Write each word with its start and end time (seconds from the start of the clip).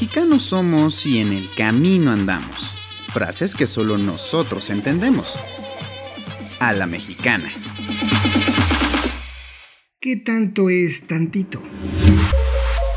Mexicanos 0.00 0.42
somos 0.42 1.06
y 1.06 1.18
en 1.18 1.32
el 1.32 1.50
camino 1.56 2.12
andamos. 2.12 2.72
Frases 3.12 3.56
que 3.56 3.66
solo 3.66 3.98
nosotros 3.98 4.70
entendemos. 4.70 5.34
A 6.60 6.72
la 6.72 6.86
mexicana. 6.86 7.50
¿Qué 10.00 10.14
tanto 10.18 10.70
es 10.70 11.08
tantito? 11.08 11.60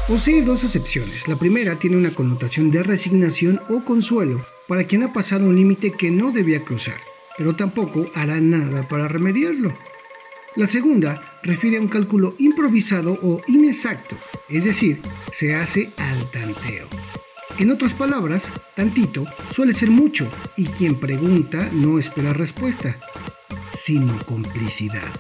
Posee 0.08 0.44
dos 0.44 0.64
acepciones. 0.64 1.28
La 1.28 1.38
primera 1.38 1.80
tiene 1.80 1.98
una 1.98 2.12
connotación 2.12 2.70
de 2.70 2.84
resignación 2.84 3.60
o 3.68 3.84
consuelo 3.84 4.46
para 4.68 4.84
quien 4.84 5.02
ha 5.02 5.12
pasado 5.12 5.48
un 5.48 5.56
límite 5.56 5.94
que 5.94 6.12
no 6.12 6.32
debía 6.32 6.64
cruzar, 6.64 7.02
pero 7.36 7.56
tampoco 7.56 8.12
hará 8.14 8.40
nada 8.40 8.88
para 8.88 9.08
remediarlo. 9.08 9.74
La 10.56 10.68
segunda 10.68 11.20
refiere 11.44 11.78
a 11.78 11.82
un 11.82 11.88
cálculo 11.88 12.36
improvisado 12.40 13.18
o 13.22 13.42
inexacto, 13.48 14.16
es 14.50 14.64
decir, 14.64 15.00
se 15.32 15.56
hace 15.56 15.92
al 15.98 16.30
tanteo. 16.32 16.88
En 17.60 17.72
otras 17.72 17.94
palabras, 17.94 18.50
tantito 18.76 19.26
suele 19.52 19.74
ser 19.74 19.90
mucho 19.90 20.28
y 20.58 20.66
quien 20.66 21.00
pregunta 21.00 21.70
no 21.72 22.00
espera 22.00 22.34
respuesta, 22.34 22.96
sino 23.74 24.18
complicidad. 24.26 25.12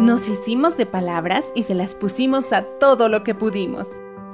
Nos 0.00 0.28
hicimos 0.28 0.76
de 0.76 0.86
palabras 0.86 1.44
y 1.54 1.62
se 1.62 1.74
las 1.74 1.94
pusimos 1.94 2.52
a 2.52 2.62
todo 2.78 3.08
lo 3.08 3.22
que 3.22 3.34
pudimos. 3.34 3.86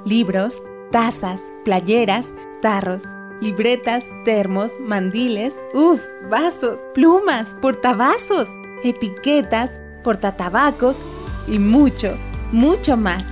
Libros, 0.03 0.55
tazas, 0.91 1.41
playeras, 1.63 2.25
tarros 2.61 3.03
libretas, 3.41 4.03
termos, 4.25 4.79
mandiles, 4.79 5.55
uff, 5.73 6.01
vasos, 6.29 6.79
plumas, 6.93 7.55
portavasos, 7.61 8.49
etiquetas, 8.83 9.79
portatabacos 10.03 10.97
y 11.47 11.59
mucho, 11.59 12.17
mucho 12.51 12.97
más. 12.97 13.25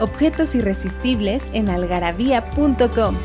Objetos 0.00 0.54
irresistibles 0.54 1.42
en 1.52 1.68
algarabía.com. 1.68 3.16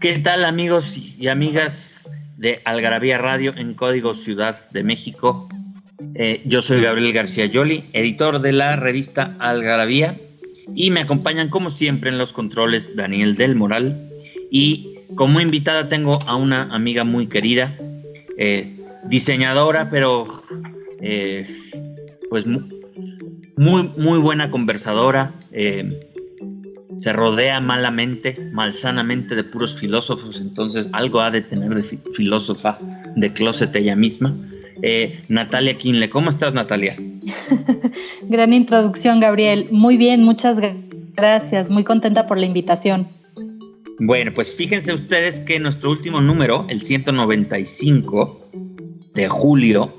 ¿Qué 0.00 0.18
tal 0.18 0.46
amigos 0.46 0.96
y 0.96 1.28
amigas 1.28 2.10
de 2.38 2.62
Algarabía 2.64 3.18
Radio 3.18 3.54
en 3.54 3.74
Código 3.74 4.14
Ciudad 4.14 4.70
de 4.70 4.82
México? 4.82 5.48
Eh, 6.14 6.40
yo 6.46 6.62
soy 6.62 6.80
Gabriel 6.80 7.12
García 7.12 7.44
Yoli, 7.44 7.90
editor 7.92 8.40
de 8.40 8.52
la 8.52 8.76
revista 8.76 9.36
Algarabía, 9.38 10.18
y 10.74 10.90
me 10.90 11.00
acompañan 11.00 11.48
como 11.48 11.70
siempre 11.70 12.10
en 12.10 12.18
los 12.18 12.32
controles 12.32 12.96
Daniel 12.96 13.36
del 13.36 13.54
Moral. 13.54 14.10
Y 14.50 14.98
como 15.14 15.40
invitada 15.40 15.88
tengo 15.88 16.20
a 16.26 16.36
una 16.36 16.62
amiga 16.74 17.04
muy 17.04 17.26
querida, 17.26 17.76
eh, 18.36 18.76
diseñadora, 19.08 19.90
pero 19.90 20.42
eh, 21.00 21.58
pues 22.28 22.46
muy, 22.46 23.90
muy 23.96 24.18
buena 24.18 24.50
conversadora. 24.50 25.32
se 27.00 27.12
rodea 27.14 27.60
malamente, 27.60 28.50
malsanamente 28.52 29.34
de 29.34 29.42
puros 29.42 29.74
filósofos, 29.74 30.38
entonces 30.38 30.88
algo 30.92 31.20
ha 31.20 31.30
de 31.30 31.40
tener 31.40 31.74
de 31.74 31.82
filósofa 32.14 32.78
de 33.16 33.32
closet 33.32 33.74
ella 33.74 33.96
misma. 33.96 34.34
Eh, 34.82 35.20
Natalia 35.28 35.74
Quinle. 35.74 36.10
¿Cómo 36.10 36.30
estás, 36.30 36.54
Natalia? 36.54 36.96
Gran 38.22 38.52
introducción, 38.52 39.20
Gabriel. 39.20 39.68
Muy 39.70 39.96
bien, 39.96 40.22
muchas 40.24 40.58
gracias. 41.14 41.70
Muy 41.70 41.84
contenta 41.84 42.26
por 42.26 42.38
la 42.38 42.46
invitación. 42.46 43.08
Bueno, 43.98 44.32
pues 44.34 44.54
fíjense 44.54 44.94
ustedes 44.94 45.40
que 45.40 45.60
nuestro 45.60 45.90
último 45.90 46.20
número, 46.22 46.66
el 46.70 46.80
195 46.80 48.50
de 49.14 49.28
julio, 49.28 49.94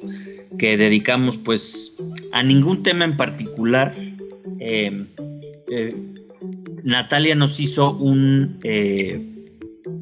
que 0.58 0.76
dedicamos 0.78 1.38
pues 1.38 1.94
a 2.32 2.42
ningún 2.42 2.82
tema 2.82 3.06
en 3.06 3.16
particular, 3.16 3.94
eh, 4.60 5.06
eh, 5.72 5.96
Natalia 6.84 7.36
nos 7.36 7.60
hizo 7.60 7.96
un, 7.96 8.60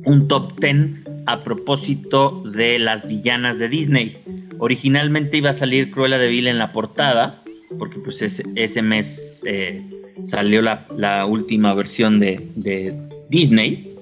un 0.06 0.28
top 0.30 0.58
10 0.62 1.10
a 1.26 1.42
propósito 1.42 2.42
de 2.46 2.80
las 2.80 3.06
villanas 3.06 3.60
de 3.60 3.68
Disney. 3.68 4.18
Originalmente 4.60 5.38
iba 5.38 5.50
a 5.50 5.54
salir 5.54 5.90
Cruella 5.90 6.18
de 6.18 6.28
Vil 6.28 6.48
en 6.48 6.60
la 6.60 6.72
portada, 6.72 7.42
porque 7.78 8.00
pues 8.00 8.22
ese, 8.22 8.82
mes 8.82 9.44
eh, 9.48 9.82
salió 10.24 10.62
la, 10.62 11.26
última 11.26 11.74
versión 11.74 12.20
de, 12.20 12.96
Disney. 13.30 13.96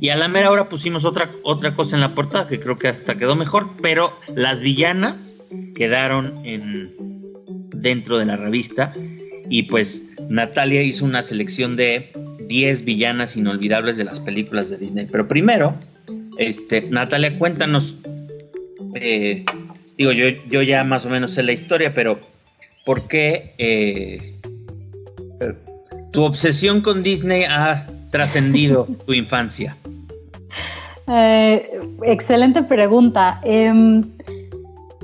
Y 0.00 0.08
a 0.08 0.16
la 0.16 0.28
mera 0.28 0.50
hora 0.50 0.68
pusimos 0.68 1.04
otra, 1.04 1.30
otra 1.42 1.74
cosa 1.74 1.96
en 1.96 2.00
la 2.00 2.14
portada 2.14 2.48
que 2.48 2.58
creo 2.58 2.76
que 2.76 2.88
hasta 2.88 3.16
quedó 3.16 3.36
mejor, 3.36 3.70
pero 3.82 4.12
las 4.34 4.62
villanas 4.62 5.44
quedaron 5.74 6.44
en, 6.44 6.94
dentro 7.68 8.18
de 8.18 8.26
la 8.26 8.36
revista. 8.36 8.92
Y 9.48 9.64
pues 9.64 10.10
Natalia 10.28 10.82
hizo 10.82 11.04
una 11.04 11.22
selección 11.22 11.76
de 11.76 12.10
10 12.48 12.84
villanas 12.84 13.36
inolvidables 13.36 13.96
de 13.96 14.04
las 14.04 14.18
películas 14.18 14.70
de 14.70 14.78
Disney. 14.78 15.06
Pero 15.10 15.28
primero, 15.28 15.74
este, 16.38 16.82
Natalia, 16.82 17.38
cuéntanos 17.38 17.98
eh, 18.94 19.44
digo, 20.00 20.12
yo, 20.12 20.28
yo 20.48 20.62
ya 20.62 20.82
más 20.82 21.04
o 21.04 21.10
menos 21.10 21.32
sé 21.34 21.42
la 21.42 21.52
historia, 21.52 21.92
pero 21.92 22.18
¿por 22.86 23.06
qué 23.06 23.52
eh, 23.58 24.34
tu 26.10 26.22
obsesión 26.22 26.80
con 26.80 27.02
Disney 27.02 27.44
ha 27.44 27.86
trascendido 28.10 28.88
tu 29.06 29.12
infancia? 29.12 29.76
Eh, 31.06 31.80
excelente 32.02 32.62
pregunta. 32.62 33.42
Em, 33.44 34.04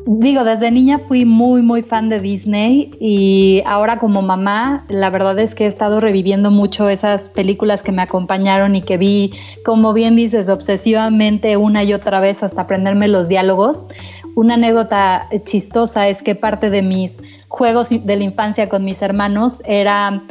digo, 0.06 0.44
desde 0.44 0.70
niña 0.70 0.98
fui 0.98 1.26
muy, 1.26 1.60
muy 1.60 1.82
fan 1.82 2.08
de 2.08 2.20
Disney 2.20 2.92
y 2.98 3.62
ahora 3.66 3.98
como 3.98 4.22
mamá, 4.22 4.86
la 4.88 5.10
verdad 5.10 5.38
es 5.38 5.54
que 5.54 5.64
he 5.64 5.66
estado 5.66 6.00
reviviendo 6.00 6.50
mucho 6.50 6.88
esas 6.88 7.28
películas 7.28 7.82
que 7.82 7.92
me 7.92 8.02
acompañaron 8.02 8.76
y 8.76 8.82
que 8.82 8.96
vi, 8.96 9.34
como 9.64 9.92
bien 9.92 10.16
dices, 10.16 10.48
obsesivamente 10.48 11.56
una 11.56 11.82
y 11.82 11.92
otra 11.92 12.20
vez 12.20 12.42
hasta 12.42 12.62
aprenderme 12.62 13.08
los 13.08 13.28
diálogos. 13.28 13.88
Una 14.36 14.54
anécdota 14.54 15.28
chistosa 15.44 16.08
es 16.08 16.22
que 16.22 16.34
parte 16.34 16.68
de 16.68 16.82
mis 16.82 17.18
juegos 17.48 17.88
de 17.88 18.16
la 18.16 18.22
infancia 18.22 18.68
con 18.68 18.84
mis 18.84 19.00
hermanos 19.00 19.62
era 19.64 20.22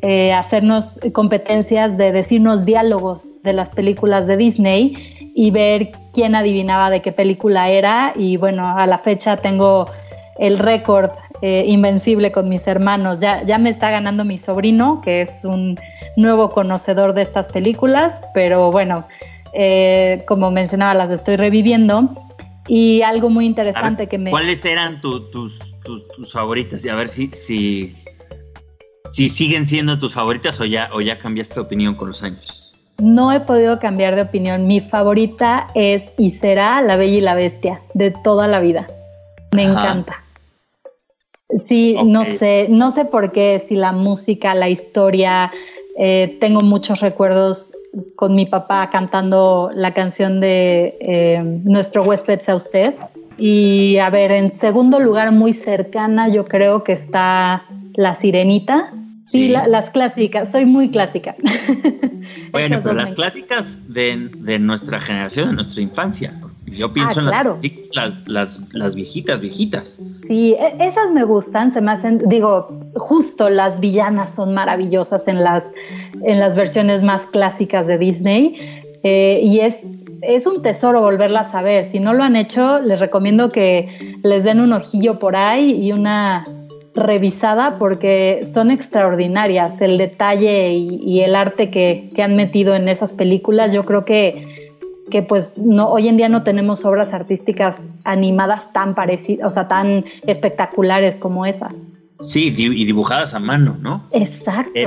eh, 0.00 0.32
hacernos 0.32 0.98
competencias 1.12 1.98
de 1.98 2.12
decirnos 2.12 2.64
diálogos 2.64 3.42
de 3.42 3.52
las 3.52 3.68
películas 3.68 4.26
de 4.26 4.38
Disney 4.38 5.32
y 5.34 5.50
ver 5.50 5.92
quién 6.14 6.34
adivinaba 6.34 6.88
de 6.88 7.02
qué 7.02 7.12
película 7.12 7.68
era. 7.68 8.14
Y 8.16 8.38
bueno, 8.38 8.74
a 8.74 8.86
la 8.86 9.00
fecha 9.00 9.36
tengo 9.36 9.84
el 10.38 10.58
récord 10.58 11.10
eh, 11.42 11.64
invencible 11.66 12.32
con 12.32 12.48
mis 12.48 12.66
hermanos. 12.66 13.20
Ya, 13.20 13.42
ya 13.42 13.58
me 13.58 13.68
está 13.68 13.90
ganando 13.90 14.24
mi 14.24 14.38
sobrino, 14.38 15.02
que 15.02 15.20
es 15.20 15.44
un 15.44 15.78
nuevo 16.16 16.48
conocedor 16.48 17.12
de 17.12 17.20
estas 17.20 17.48
películas, 17.48 18.22
pero 18.32 18.72
bueno, 18.72 19.04
eh, 19.52 20.24
como 20.26 20.50
mencionaba, 20.50 20.94
las 20.94 21.10
estoy 21.10 21.36
reviviendo. 21.36 22.14
Y 22.68 23.02
algo 23.02 23.28
muy 23.28 23.46
interesante 23.46 24.08
que 24.08 24.18
me... 24.18 24.30
¿Cuáles 24.30 24.64
eran 24.64 25.00
tus, 25.00 25.30
tus, 25.30 26.32
favoritas? 26.32 26.84
Y 26.84 26.88
a 26.88 26.94
ver 26.94 27.08
si, 27.08 27.28
si, 27.28 27.94
si 29.10 29.28
siguen 29.28 29.64
siendo 29.64 29.98
tus 29.98 30.14
favoritas 30.14 30.60
o 30.60 30.64
ya, 30.64 30.90
o 30.92 31.00
ya 31.00 31.18
cambiaste 31.18 31.54
de 31.54 31.60
opinión 31.60 31.94
con 31.96 32.08
los 32.08 32.22
años. 32.22 32.72
No 32.98 33.32
he 33.32 33.40
podido 33.40 33.80
cambiar 33.80 34.14
de 34.14 34.22
opinión. 34.22 34.66
Mi 34.66 34.80
favorita 34.80 35.68
es 35.74 36.12
y 36.18 36.30
será 36.30 36.80
La 36.82 36.96
Bella 36.96 37.18
y 37.18 37.20
la 37.20 37.34
Bestia, 37.34 37.80
de 37.94 38.12
toda 38.12 38.46
la 38.46 38.60
vida. 38.60 38.86
Me 39.52 39.64
encanta. 39.64 40.22
Sí, 41.58 41.96
no 42.04 42.24
sé, 42.24 42.68
no 42.70 42.90
sé 42.90 43.04
por 43.04 43.32
qué, 43.32 43.60
si 43.60 43.74
la 43.74 43.92
música, 43.92 44.54
la 44.54 44.70
historia, 44.70 45.50
eh, 45.98 46.38
tengo 46.40 46.60
muchos 46.60 47.00
recuerdos 47.00 47.74
con 48.16 48.34
mi 48.34 48.46
papá 48.46 48.88
cantando 48.90 49.70
la 49.74 49.92
canción 49.92 50.40
de 50.40 50.96
eh, 51.00 51.42
Nuestro 51.64 52.02
huésped 52.04 52.40
sea 52.40 52.56
usted. 52.56 52.94
Y 53.38 53.98
a 53.98 54.10
ver, 54.10 54.30
en 54.32 54.52
segundo 54.52 55.00
lugar, 55.00 55.32
muy 55.32 55.52
cercana, 55.52 56.28
yo 56.28 56.46
creo 56.46 56.84
que 56.84 56.92
está 56.92 57.64
La 57.94 58.14
Sirenita. 58.14 58.92
Sí, 59.26 59.48
las 59.48 59.90
clásicas, 59.90 60.52
soy 60.52 60.66
muy 60.66 60.90
clásica. 60.90 61.34
bueno, 62.52 62.80
pero 62.82 62.94
las 62.94 63.12
clásicas 63.12 63.92
de, 63.92 64.58
nuestra 64.58 65.00
generación, 65.00 65.48
de 65.48 65.54
nuestra 65.54 65.80
infancia. 65.80 66.34
Yo 66.66 66.92
pienso 66.92 67.20
ah, 67.20 67.58
en 67.62 67.72
las, 67.94 68.14
las, 68.26 68.72
las, 68.72 68.94
viejitas, 68.94 69.40
viejitas. 69.40 69.98
Sí, 70.26 70.54
e, 70.54 70.76
esas 70.80 71.10
me 71.12 71.24
gustan, 71.24 71.70
se 71.70 71.80
me 71.80 71.92
hacen, 71.92 72.22
digo, 72.28 72.80
justo 72.94 73.50
las 73.50 73.80
villanas 73.80 74.34
son 74.34 74.54
maravillosas 74.54 75.28
en 75.28 75.42
las, 75.42 75.64
en 76.22 76.38
las 76.38 76.56
versiones 76.56 77.02
más 77.02 77.26
clásicas 77.26 77.86
de 77.86 77.98
Disney. 77.98 78.56
Eh, 79.02 79.40
y 79.42 79.60
es, 79.60 79.80
es 80.22 80.46
un 80.46 80.62
tesoro 80.62 81.00
volverlas 81.00 81.54
a 81.54 81.62
ver. 81.62 81.84
Si 81.84 81.98
no 81.98 82.14
lo 82.14 82.22
han 82.22 82.36
hecho, 82.36 82.80
les 82.80 83.00
recomiendo 83.00 83.50
que 83.50 84.18
les 84.22 84.44
den 84.44 84.60
un 84.60 84.72
ojillo 84.72 85.18
por 85.18 85.36
ahí 85.36 85.72
y 85.72 85.92
una 85.92 86.44
revisada 86.94 87.78
porque 87.78 88.42
son 88.44 88.70
extraordinarias. 88.70 89.80
El 89.80 89.98
detalle 89.98 90.72
y, 90.72 91.20
el 91.20 91.34
arte 91.34 91.70
que, 91.70 92.10
han 92.22 92.36
metido 92.36 92.74
en 92.74 92.88
esas 92.88 93.12
películas, 93.12 93.72
yo 93.72 93.84
creo 93.84 94.04
que, 94.04 94.51
que 95.12 95.22
pues 95.22 95.58
no, 95.58 95.90
hoy 95.90 96.08
en 96.08 96.16
día 96.16 96.30
no 96.30 96.42
tenemos 96.42 96.84
obras 96.86 97.12
artísticas 97.12 97.82
animadas 98.02 98.72
tan 98.72 98.94
parecidas, 98.94 99.46
o 99.46 99.50
sea, 99.50 99.68
tan 99.68 100.06
espectaculares 100.26 101.18
como 101.18 101.44
esas. 101.44 101.86
Sí, 102.20 102.54
y 102.56 102.84
dibujadas 102.84 103.34
a 103.34 103.38
mano, 103.38 103.76
¿no? 103.80 104.08
Exacto. 104.12 104.72
Eh, 104.74 104.86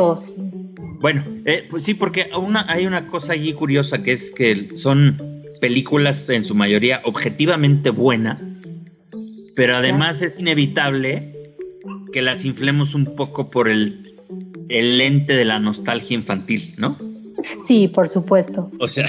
bueno, 1.00 1.24
eh, 1.46 1.68
pues 1.70 1.84
sí, 1.84 1.94
porque 1.94 2.30
una, 2.36 2.66
hay 2.68 2.88
una 2.88 3.08
cosa 3.08 3.34
allí 3.34 3.54
curiosa 3.54 4.02
que 4.02 4.14
es 4.14 4.32
que 4.32 4.70
son 4.76 5.44
películas 5.62 6.28
en 6.30 6.44
su 6.44 6.56
mayoría 6.56 7.02
objetivamente 7.06 7.92
buenas, 7.92 8.74
pero 9.56 9.76
además 9.76 10.24
es 10.24 10.40
inevitable 10.40 11.54
que 12.12 12.22
las 12.24 12.46
inflemos 12.46 12.96
un 12.96 13.16
poco 13.16 13.52
por 13.52 13.70
el, 13.70 14.16
el 14.70 14.98
lente 14.98 15.36
de 15.36 15.46
la 15.46 15.60
nostalgia 15.60 16.16
infantil, 16.16 16.74
¿no? 16.78 16.98
Sí, 17.68 17.88
por 17.88 18.08
supuesto. 18.08 18.72
O 18.80 18.88
sea, 18.88 19.06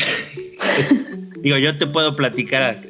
digo, 1.42 1.56
yo 1.58 1.78
te 1.78 1.86
puedo 1.86 2.16
platicar, 2.16 2.82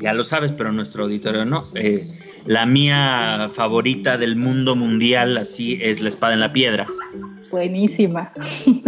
ya 0.00 0.12
lo 0.12 0.24
sabes, 0.24 0.52
pero 0.52 0.72
nuestro 0.72 1.04
auditorio 1.04 1.44
no. 1.44 1.64
Eh, 1.74 2.06
la 2.46 2.66
mía 2.66 3.50
favorita 3.52 4.18
del 4.18 4.36
mundo 4.36 4.76
mundial, 4.76 5.36
así 5.38 5.78
es 5.80 6.00
La 6.00 6.08
Espada 6.08 6.34
en 6.34 6.40
la 6.40 6.52
Piedra. 6.52 6.86
Buenísima. 7.50 8.32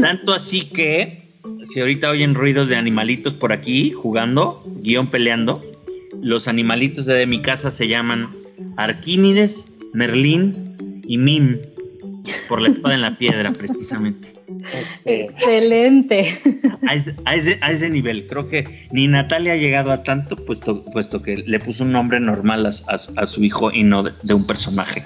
Tanto 0.00 0.32
así 0.32 0.68
que, 0.70 1.30
si 1.72 1.80
ahorita 1.80 2.10
oyen 2.10 2.34
ruidos 2.34 2.68
de 2.68 2.76
animalitos 2.76 3.34
por 3.34 3.52
aquí 3.52 3.92
jugando, 3.92 4.62
guion 4.82 5.08
peleando, 5.08 5.62
los 6.22 6.48
animalitos 6.48 7.06
de 7.06 7.26
mi 7.26 7.40
casa 7.40 7.70
se 7.70 7.88
llaman 7.88 8.30
Arquímedes, 8.76 9.72
Merlín, 9.92 10.66
y 11.06 11.18
Mim 11.18 11.58
por 12.48 12.60
la 12.60 12.68
espada 12.68 12.94
en 12.94 13.02
la 13.02 13.16
piedra, 13.16 13.52
precisamente. 13.52 14.35
Excelente. 15.04 16.38
A 16.88 16.94
ese, 16.94 17.16
a, 17.60 17.72
ese, 17.72 17.90
nivel, 17.90 18.26
creo 18.28 18.48
que 18.48 18.86
ni 18.92 19.08
Natalia 19.08 19.54
ha 19.54 19.56
llegado 19.56 19.90
a 19.92 20.02
tanto, 20.02 20.36
puesto, 20.36 20.84
puesto 20.84 21.22
que 21.22 21.38
le 21.38 21.58
puso 21.58 21.84
un 21.84 21.92
nombre 21.92 22.20
normal 22.20 22.66
a, 22.66 22.72
su 23.26 23.44
hijo 23.44 23.72
y 23.72 23.82
no 23.82 24.02
de, 24.02 24.34
un 24.34 24.46
personaje. 24.46 25.02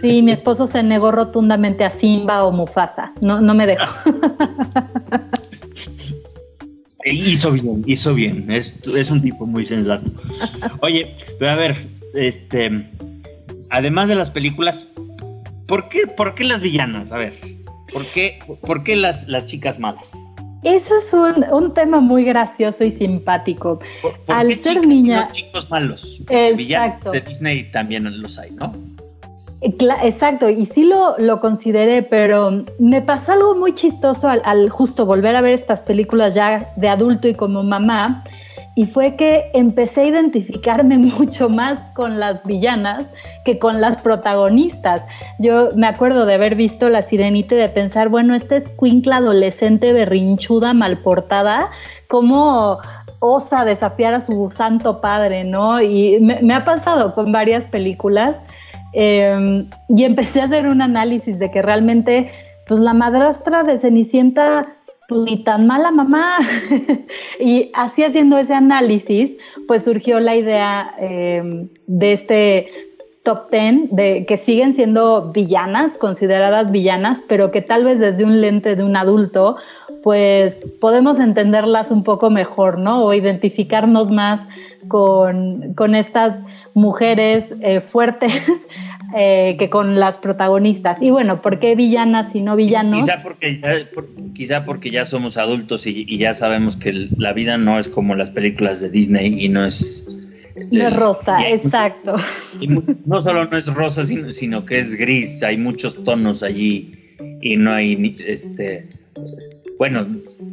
Sí, 0.00 0.22
mi 0.22 0.32
esposo 0.32 0.66
se 0.66 0.82
negó 0.82 1.12
rotundamente 1.12 1.84
a 1.84 1.90
Simba 1.90 2.44
o 2.44 2.52
Mufasa, 2.52 3.12
no, 3.20 3.40
no 3.40 3.54
me 3.54 3.66
dejó. 3.66 3.86
hizo 7.04 7.52
bien, 7.52 7.84
hizo 7.86 8.14
bien, 8.14 8.50
es, 8.50 8.74
es 8.94 9.10
un 9.10 9.20
tipo 9.22 9.46
muy 9.46 9.66
sensato. 9.66 10.10
Oye, 10.80 11.14
pero 11.38 11.52
a 11.52 11.56
ver, 11.56 11.76
este, 12.14 12.86
además 13.70 14.08
de 14.08 14.14
las 14.14 14.30
películas, 14.30 14.86
¿Por 15.66 15.88
qué, 15.88 16.06
por 16.06 16.34
qué 16.34 16.44
las 16.44 16.60
villanas? 16.60 17.10
A 17.10 17.16
ver, 17.16 17.34
¿por 17.94 18.04
qué, 18.12 18.38
por 18.60 18.82
qué 18.82 18.96
las, 18.96 19.26
las 19.28 19.46
chicas 19.46 19.78
malas? 19.78 20.12
Ese 20.64 20.94
es 21.00 21.12
un, 21.12 21.44
un, 21.52 21.72
tema 21.74 22.00
muy 22.00 22.24
gracioso 22.24 22.84
y 22.84 22.90
simpático. 22.90 23.80
Al 24.28 24.54
ser 24.56 24.86
niña. 24.86 25.28
chicos 25.32 25.70
malos. 25.70 26.20
Exacto. 26.28 27.12
de 27.12 27.20
Disney 27.20 27.70
también 27.70 28.20
los 28.20 28.38
hay, 28.38 28.50
¿no? 28.50 28.72
Eh, 29.60 29.76
exacto, 30.02 30.48
y 30.50 30.66
sí 30.66 30.84
lo, 30.84 31.16
lo, 31.18 31.40
consideré, 31.40 32.02
pero 32.02 32.64
me 32.78 33.00
pasó 33.00 33.32
algo 33.32 33.54
muy 33.54 33.74
chistoso 33.74 34.28
al, 34.28 34.42
al, 34.44 34.68
justo 34.70 35.06
volver 35.06 35.36
a 35.36 35.40
ver 35.40 35.54
estas 35.54 35.82
películas 35.82 36.34
ya 36.34 36.72
de 36.76 36.88
adulto 36.88 37.28
y 37.28 37.34
como 37.34 37.62
mamá, 37.62 38.24
y 38.76 38.86
fue 38.86 39.14
que 39.16 39.50
empecé 39.54 40.02
a 40.02 40.06
identificarme 40.06 40.98
mucho 41.18 41.48
más 41.48 41.80
con 41.94 42.18
las 42.18 42.44
villanas 42.44 43.04
que 43.44 43.58
con 43.58 43.80
las 43.80 43.98
protagonistas. 43.98 45.02
Yo 45.38 45.70
me 45.76 45.86
acuerdo 45.86 46.26
de 46.26 46.34
haber 46.34 46.54
visto 46.54 46.88
La 46.88 47.02
Sirenita 47.02 47.54
y 47.54 47.58
de 47.58 47.68
pensar, 47.68 48.08
bueno, 48.08 48.34
esta 48.34 48.56
es 48.56 48.70
cuincla 48.70 49.16
adolescente 49.16 49.92
berrinchuda, 49.92 50.74
malportada, 50.74 51.70
¿cómo 52.08 52.78
osa 53.20 53.64
desafiar 53.64 54.14
a 54.14 54.20
su 54.20 54.50
santo 54.50 55.00
padre, 55.00 55.44
no? 55.44 55.80
Y 55.80 56.20
me, 56.20 56.54
ha 56.54 56.64
pasado 56.64 57.14
con 57.14 57.32
varias 57.32 57.68
películas 57.68 58.36
em, 58.92 59.68
y 59.88 60.04
empecé 60.04 60.40
a 60.40 60.44
hacer 60.44 60.66
un 60.66 60.82
análisis 60.82 61.38
de 61.38 61.50
que 61.50 61.62
realmente, 61.62 62.30
pues 62.66 62.80
la 62.80 62.92
madrastra 62.92 63.62
de 63.62 63.78
Cenicienta 63.78 64.66
pues, 65.08 65.20
ni 65.22 65.42
tan 65.42 65.66
mala 65.66 65.90
mamá. 65.90 66.36
y 67.40 67.70
así 67.74 68.04
haciendo 68.04 68.38
ese 68.38 68.54
análisis, 68.54 69.36
pues 69.66 69.84
surgió 69.84 70.20
la 70.20 70.36
idea 70.36 70.94
em, 70.98 71.68
de 71.86 72.12
este 72.12 72.68
top 73.24 73.48
ten 73.50 73.88
de 73.90 74.26
que 74.26 74.36
siguen 74.36 74.74
siendo 74.74 75.32
villanas, 75.32 75.96
consideradas 75.96 76.70
villanas, 76.70 77.24
pero 77.26 77.50
que 77.50 77.62
tal 77.62 77.82
vez 77.82 77.98
desde 77.98 78.24
un 78.24 78.40
lente 78.40 78.76
de 78.76 78.82
un 78.82 78.96
adulto, 78.96 79.56
pues 80.02 80.68
podemos 80.80 81.18
entenderlas 81.18 81.90
un 81.90 82.04
poco 82.04 82.28
mejor, 82.28 82.78
¿no? 82.78 83.06
O 83.06 83.14
identificarnos 83.14 84.10
más 84.10 84.46
con, 84.88 85.72
con 85.72 85.94
estas 85.94 86.38
mujeres 86.74 87.54
eh, 87.62 87.80
fuertes 87.80 88.42
eh, 89.16 89.54
que 89.60 89.70
con 89.70 90.00
las 90.00 90.18
protagonistas. 90.18 91.00
Y 91.00 91.10
bueno, 91.10 91.40
¿por 91.40 91.60
qué 91.60 91.76
villanas 91.76 92.34
y 92.34 92.40
no 92.40 92.56
villanos? 92.56 93.02
Quizá 93.02 93.22
porque 93.22 93.60
ya, 93.60 93.74
quizá 94.34 94.64
porque 94.64 94.90
ya 94.90 95.04
somos 95.04 95.36
adultos 95.36 95.86
y, 95.86 96.18
ya 96.18 96.34
sabemos 96.34 96.76
que 96.76 97.08
la 97.16 97.32
vida 97.32 97.56
no 97.56 97.78
es 97.78 97.88
como 97.88 98.16
las 98.16 98.30
películas 98.30 98.80
de 98.80 98.90
Disney 98.90 99.44
y 99.44 99.48
no 99.48 99.64
es... 99.64 100.30
No 100.72 100.88
es 100.88 100.96
rosa, 100.96 101.48
exacto. 101.48 102.16
Y 102.60 102.68
no 102.68 103.20
solo 103.20 103.44
no 103.44 103.56
es 103.56 103.72
rosa, 103.72 104.04
sino, 104.04 104.32
sino, 104.32 104.64
que 104.64 104.78
es 104.78 104.96
gris, 104.96 105.42
hay 105.44 105.58
muchos 105.58 106.02
tonos 106.04 106.42
allí 106.42 107.16
y 107.40 107.56
no 107.56 107.72
hay, 107.72 108.16
este, 108.26 108.88
bueno, 109.78 110.06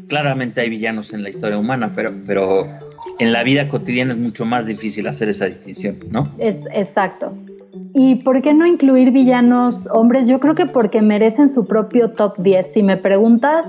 claramente 0.08 0.62
hay 0.62 0.70
villanos 0.70 1.14
en 1.14 1.24
la 1.24 1.30
historia 1.30 1.58
humana, 1.58 1.94
pero, 1.96 2.14
pero 2.28 2.68
en 3.18 3.32
la 3.32 3.44
vida 3.44 3.68
cotidiana 3.70 4.14
es 4.14 4.20
mucho 4.20 4.46
más 4.46 4.66
difícil 4.66 5.08
hacer 5.08 5.30
esa 5.30 5.46
distinción, 5.46 5.98
¿no? 6.10 6.32
Es, 6.38 6.58
exacto. 6.74 7.36
¿Y 7.94 8.16
por 8.16 8.42
qué 8.42 8.54
no 8.54 8.66
incluir 8.66 9.12
villanos 9.12 9.88
hombres? 9.92 10.28
Yo 10.28 10.40
creo 10.40 10.56
que 10.56 10.66
porque 10.66 11.02
merecen 11.02 11.50
su 11.50 11.68
propio 11.68 12.12
top 12.12 12.38
10. 12.38 12.74
Si 12.74 12.84
me 12.84 12.98
preguntas, 12.98 13.68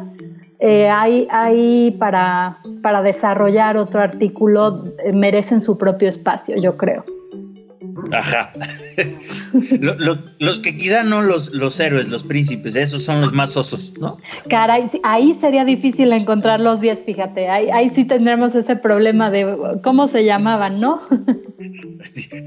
eh, 0.58 0.88
hay, 0.88 1.96
para 1.98 3.02
desarrollar 3.02 3.76
otro 3.76 4.00
artículo, 4.00 4.84
eh, 5.04 5.12
merecen 5.12 5.60
su 5.60 5.76
propio 5.78 6.08
espacio, 6.08 6.56
yo 6.56 6.76
creo. 6.76 7.04
Ajá. 8.12 8.52
los, 10.38 10.60
que 10.60 10.76
quizá 10.76 11.02
no 11.02 11.22
los, 11.22 11.52
los 11.52 11.78
héroes, 11.80 12.08
los 12.08 12.22
príncipes, 12.22 12.76
esos 12.76 13.04
son 13.04 13.20
los 13.20 13.32
más 13.32 13.56
osos, 13.56 13.92
¿no? 13.98 14.18
Caray, 14.48 14.84
ahí 15.02 15.36
sería 15.40 15.64
difícil 15.64 16.12
encontrar 16.12 16.60
los 16.60 16.80
10, 16.80 17.02
fíjate. 17.02 17.48
Ahí, 17.48 17.70
ahí 17.70 17.90
sí 17.90 18.04
tendremos 18.04 18.54
ese 18.54 18.76
problema 18.76 19.30
de 19.30 19.56
cómo 19.82 20.08
se 20.08 20.24
llamaban, 20.24 20.80
¿no? 20.80 21.02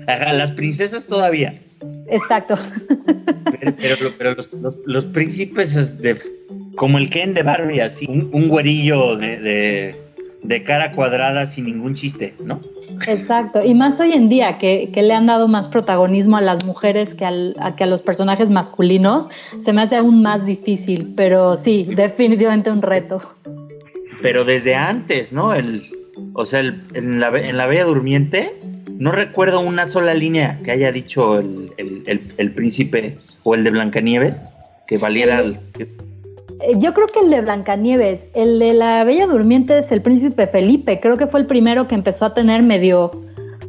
Ajá, 0.07 0.33
las 0.33 0.51
princesas 0.51 1.07
todavía. 1.07 1.59
Exacto. 2.07 2.57
Pero, 4.17 4.35
los, 4.85 5.05
príncipes 5.05 5.99
de, 5.99 6.17
como 6.75 6.97
el 6.97 7.09
Ken 7.09 7.33
de 7.33 7.43
Barbie, 7.43 7.81
así, 7.81 8.05
un, 8.07 8.47
güerillo 8.47 9.15
de, 9.17 9.95
de 10.43 10.63
cara 10.63 10.91
cuadrada 10.91 11.45
sin 11.45 11.65
ningún 11.65 11.95
chiste, 11.95 12.33
¿no? 12.43 12.61
Exacto, 13.07 13.63
y 13.63 13.73
más 13.73 13.99
hoy 13.99 14.13
en 14.13 14.29
día 14.29 14.57
que, 14.57 14.89
le 14.95 15.13
han 15.13 15.25
dado 15.25 15.47
más 15.47 15.67
protagonismo 15.67 16.37
a 16.37 16.41
las 16.41 16.65
mujeres 16.65 17.15
que, 17.15 17.25
a, 17.25 17.75
que 17.75 17.83
a 17.83 17.87
los 17.87 18.01
personajes 18.01 18.49
masculinos, 18.49 19.29
se 19.59 19.73
me 19.73 19.81
hace 19.81 19.97
aún 19.97 20.21
más 20.21 20.45
difícil, 20.45 21.13
pero 21.15 21.55
sí, 21.55 21.87
definitivamente 21.95 22.71
un 22.71 22.81
reto. 22.81 23.21
Pero 24.21 24.45
desde 24.45 24.75
antes, 24.75 25.31
¿no? 25.33 25.53
El, 25.53 25.83
o 26.33 26.45
sea, 26.45 26.61
en, 26.61 27.19
la, 27.19 27.27
en 27.37 27.57
la 27.57 27.67
Bella 27.67 27.85
Durmiente, 27.85 28.53
no 28.97 29.11
recuerdo 29.11 29.59
una 29.59 29.87
sola 29.87 30.13
línea 30.13 30.59
que 30.63 30.71
haya 30.71 30.91
dicho 30.91 31.39
el, 31.39 31.71
el 32.37 32.51
príncipe 32.53 33.17
o 33.43 33.55
el 33.55 33.63
de 33.63 33.71
Blancanieves 33.71 34.55
que 34.87 34.97
valiera... 34.97 35.39
El, 35.39 35.57
eh, 35.79 35.87
yo 36.77 36.93
creo 36.93 37.07
que 37.07 37.19
el 37.19 37.29
de 37.29 37.41
Blancanieves, 37.41 38.27
el 38.33 38.59
de 38.59 38.73
la 38.73 39.03
Bella 39.03 39.27
Durmiente 39.27 39.77
es 39.77 39.91
el 39.91 40.01
príncipe 40.01 40.47
Felipe, 40.47 40.99
creo 40.99 41.17
que 41.17 41.27
fue 41.27 41.39
el 41.39 41.45
primero 41.45 41.87
que 41.87 41.95
empezó 41.95 42.25
a 42.25 42.33
tener 42.33 42.63
medio 42.63 43.11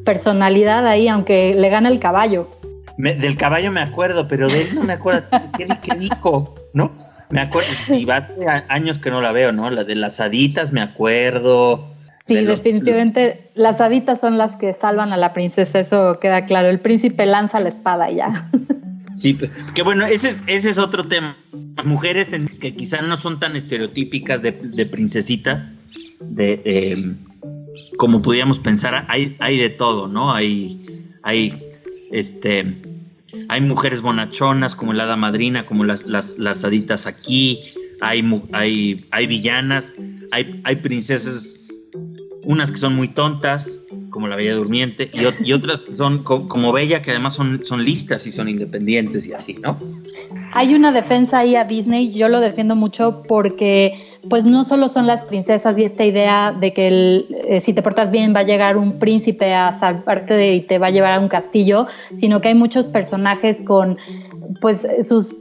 personalidad 0.05 0.87
ahí, 0.87 1.09
aunque 1.09 1.55
le 1.55 1.69
gana 1.69 1.88
el 1.88 1.99
caballo. 1.99 2.49
del 2.97 3.37
caballo 3.37 3.73
me 3.73 3.81
acuerdo, 3.81 4.28
pero 4.28 4.49
de 4.49 4.62
él 4.62 4.69
no 4.75 4.85
me 4.85 4.95
acuerdo 4.95 5.28
qué, 5.57 5.66
qué 5.83 5.99
dijo, 5.99 6.55
¿no? 6.73 6.93
Me 7.28 7.40
acuerdo, 7.40 7.69
y 7.88 8.05
va 8.05 8.21
años 8.69 8.99
que 8.99 9.11
no 9.11 9.21
la 9.21 9.33
veo, 9.33 9.52
¿no? 9.52 9.69
La 9.71 9.85
de 9.85 9.97
las 9.97 10.21
haditas 10.21 10.73
me 10.73 10.81
acuerdo. 10.81 11.88
Sí, 12.26 12.35
definitivamente 12.45 13.50
las 13.55 13.81
haditas 13.81 14.21
son 14.21 14.38
las 14.38 14.57
que 14.57 14.73
salvan 14.73 15.12
a 15.12 15.16
la 15.16 15.33
princesa, 15.33 15.78
eso 15.78 16.19
queda 16.21 16.45
claro. 16.45 16.69
El 16.69 16.81
príncipe 16.81 17.26
lanza 17.26 17.61
la 17.61 17.69
espada 17.69 18.11
y 18.11 18.16
ya. 18.16 18.49
Sí, 19.16 19.38
que 19.75 19.82
bueno, 19.82 20.04
ese 20.04 20.28
es, 20.28 20.42
ese 20.46 20.70
es 20.70 20.78
otro 20.78 21.08
tema. 21.08 21.37
Las 21.75 21.87
mujeres 21.87 22.35
en, 22.35 22.49
que 22.49 22.75
quizás 22.75 23.02
no 23.02 23.16
son 23.16 23.40
tan 23.40 23.56
estereotípicas 23.56 24.42
de, 24.42 24.52
princesitas, 24.87 25.73
de 26.20 26.61
em, 26.64 27.16
como 27.96 28.20
pudiéramos 28.20 28.58
pensar, 28.58 29.06
hay, 29.08 29.35
hay 29.38 29.56
de 29.56 29.70
todo, 29.70 30.06
¿no? 30.06 30.35
Hay, 30.35 30.82
hay 31.23 31.58
este 32.11 32.82
hay 33.49 33.61
mujeres 33.61 34.02
bonachonas 34.02 34.75
como 34.75 34.92
la 34.92 35.04
hada 35.04 35.16
madrina, 35.16 35.64
como 35.64 35.85
las, 35.85 36.04
las, 36.04 36.38
las 36.38 36.64
haditas 36.64 37.06
aquí, 37.06 37.61
hay, 38.00 38.23
hay, 38.52 39.06
hay 39.11 39.26
villanas, 39.26 39.96
hay, 40.30 40.61
hay 40.64 40.76
princesas, 40.76 41.70
unas 42.44 42.70
que 42.70 42.78
son 42.78 42.94
muy 42.94 43.08
tontas, 43.08 43.80
como 44.16 44.28
la 44.28 44.37
Bella 44.37 44.54
Durmiente, 44.54 45.11
y, 45.12 45.52
otras 45.52 45.82
que 45.82 45.94
son 45.94 46.25
como 46.25 46.73
Bella, 46.73 47.02
que 47.02 47.11
además 47.11 47.35
son, 47.35 47.62
son 47.66 47.85
listas 47.85 48.26
y 48.26 48.32
son 48.32 48.49
independientes 48.49 49.26
y 49.26 49.35
así, 49.35 49.58
¿no? 49.61 49.78
Hay 50.54 50.75
una 50.75 50.90
defensa 50.90 51.40
ahí 51.40 51.54
a 51.54 51.64
Disney, 51.64 52.11
yo 52.14 52.30
lo 52.30 52.40
defiendo 52.40 52.76
mucho 52.76 53.23
porque 53.28 54.16
pues 54.30 54.46
no 54.46 54.64
solo 54.64 54.88
son 54.88 55.06
las 55.06 55.20
princesas 55.20 55.76
y 55.76 55.85
esta 55.85 56.06
idea 56.06 56.56
de 56.58 56.73
que 56.73 57.26
eh, 57.46 57.61
si 57.61 57.75
te 57.75 57.82
portas 57.82 58.11
bien 58.11 58.35
va 58.35 58.40
a 58.40 58.44
llegar 58.44 58.78
un 58.78 58.99
príncipe 58.99 59.52
a 59.52 59.70
salvarte 59.73 60.54
y 60.54 60.62
te 60.62 60.78
va 60.78 60.87
a 60.87 60.90
llevar 60.90 61.12
a 61.12 61.20
un 61.20 61.28
castillo, 61.28 61.87
sino 62.14 62.40
que 62.40 62.49
hay 62.49 62.54
muchos 62.54 62.87
personajes 62.87 63.62
con 63.62 63.99
pues 64.62 64.87
sus 65.06 65.37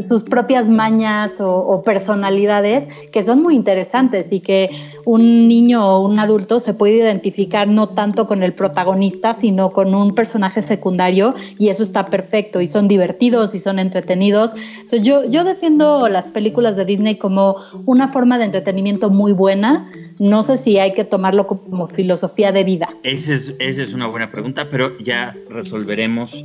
sus 0.00 0.22
propias 0.22 0.68
mañas 0.68 1.34
o, 1.40 1.82
personalidades 1.84 2.88
que 3.12 3.22
son 3.22 3.42
muy 3.42 3.54
interesantes 3.54 4.32
y 4.32 4.40
que 4.40 4.70
un 5.04 5.48
niño 5.48 5.86
o 5.86 6.06
un 6.06 6.18
adulto 6.18 6.60
se 6.60 6.74
puede 6.74 6.96
identificar 6.96 7.68
no 7.68 7.90
tanto 7.90 8.26
con 8.26 8.42
el 8.42 8.54
protagonista, 8.54 9.34
sino 9.34 9.70
con 9.70 9.94
un 9.94 10.14
personaje 10.14 10.62
secundario 10.62 11.34
y 11.58 11.68
eso 11.68 11.82
está 11.82 12.06
perfecto 12.06 12.60
y 12.60 12.66
son 12.66 12.88
divertidos 12.88 13.54
y 13.54 13.58
son 13.58 13.78
entretenidos. 13.78 14.54
Entonces 14.76 15.02
yo, 15.02 15.24
yo 15.24 15.44
defiendo 15.44 16.08
las 16.08 16.26
películas 16.26 16.76
de 16.76 16.84
Disney 16.84 17.16
como 17.16 17.56
una 17.86 18.08
forma 18.08 18.38
de 18.38 18.46
entretenimiento 18.46 19.10
muy 19.10 19.32
buena. 19.32 19.90
No 20.18 20.42
sé 20.42 20.58
si 20.58 20.78
hay 20.78 20.94
que 20.94 21.04
tomarlo 21.04 21.46
como 21.46 21.88
filosofía 21.88 22.52
de 22.52 22.64
vida. 22.64 22.88
Es, 23.02 23.28
esa 23.28 23.82
es 23.82 23.92
una 23.92 24.06
buena 24.06 24.30
pregunta, 24.30 24.68
pero 24.70 24.96
ya 24.98 25.36
resolveremos 25.50 26.44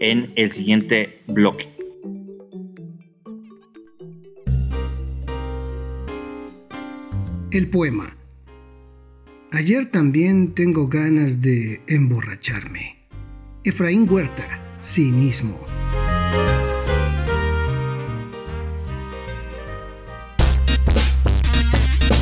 en 0.00 0.32
el 0.36 0.50
siguiente 0.50 1.20
bloque. 1.26 1.73
El 7.54 7.70
poema. 7.70 8.16
Ayer 9.52 9.88
también 9.88 10.54
tengo 10.56 10.88
ganas 10.88 11.40
de 11.40 11.82
emborracharme. 11.86 13.06
Efraín 13.62 14.10
Huerta, 14.10 14.44
cinismo. 14.82 15.56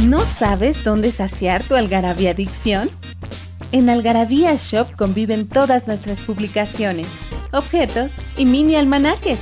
¿No 0.04 0.18
sabes 0.18 0.84
dónde 0.84 1.10
saciar 1.10 1.66
tu 1.66 1.76
algarabía 1.76 2.32
adicción? 2.32 2.90
En 3.72 3.88
Algarabía 3.88 4.54
Shop 4.56 4.94
conviven 4.96 5.48
todas 5.48 5.86
nuestras 5.86 6.18
publicaciones, 6.20 7.08
objetos 7.52 8.12
y 8.36 8.44
mini 8.44 8.76
almanaques. 8.76 9.38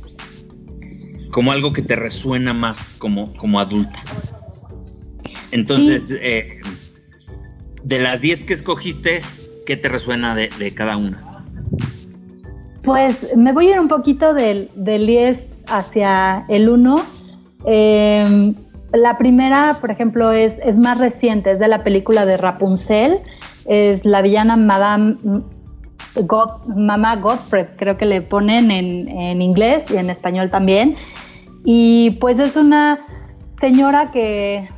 como 1.30 1.52
algo 1.52 1.73
que 1.73 1.83
te 1.83 1.97
resuena 1.97 2.52
más 2.52 2.94
como, 2.99 3.35
como 3.37 3.61
adulta. 3.61 4.02
Entonces, 5.50 6.16
eh, 6.21 6.61
de 7.85 7.99
las 8.00 8.21
10 8.21 8.44
que 8.44 8.54
escogiste, 8.54 9.21
¿qué 9.66 9.76
te 9.76 9.88
resuena 9.88 10.35
de, 10.35 10.75
cada 10.75 10.97
una? 10.97 11.23
Pues 12.83 13.35
me 13.37 13.52
voy 13.52 13.68
a 13.68 13.71
ir 13.73 13.80
un 13.80 13.88
poquito 13.88 14.35
del, 14.35 14.68
10 14.75 15.49
hacia 15.68 16.44
el 16.49 16.68
1. 16.68 16.94
Em, 17.66 18.54
la 18.92 19.16
primera, 19.16 19.78
por 19.80 19.90
ejemplo, 19.90 20.33
es, 20.33 20.59
es, 20.64 20.78
más 20.78 20.99
reciente, 20.99 21.52
es 21.52 21.59
de 21.59 21.68
la 21.68 21.85
película 21.85 22.26
de 22.26 22.37
Rapunzel, 22.37 23.21
es 23.64 24.04
la 24.04 24.23
villana 24.23 24.56
Madame 24.56 25.16
Mamá 26.66 27.16
Godfred, 27.16 27.68
creo 27.76 27.97
que 27.97 28.06
le 28.06 28.23
ponen 28.23 28.71
en, 28.71 29.42
inglés 29.42 29.90
y 29.90 29.97
en 29.97 30.11
español 30.11 30.50
también. 30.50 30.97
Y 31.64 32.12
pues 32.21 32.38
es 32.38 32.56
una 32.56 33.00
señora 33.59 34.11
que 34.12 34.68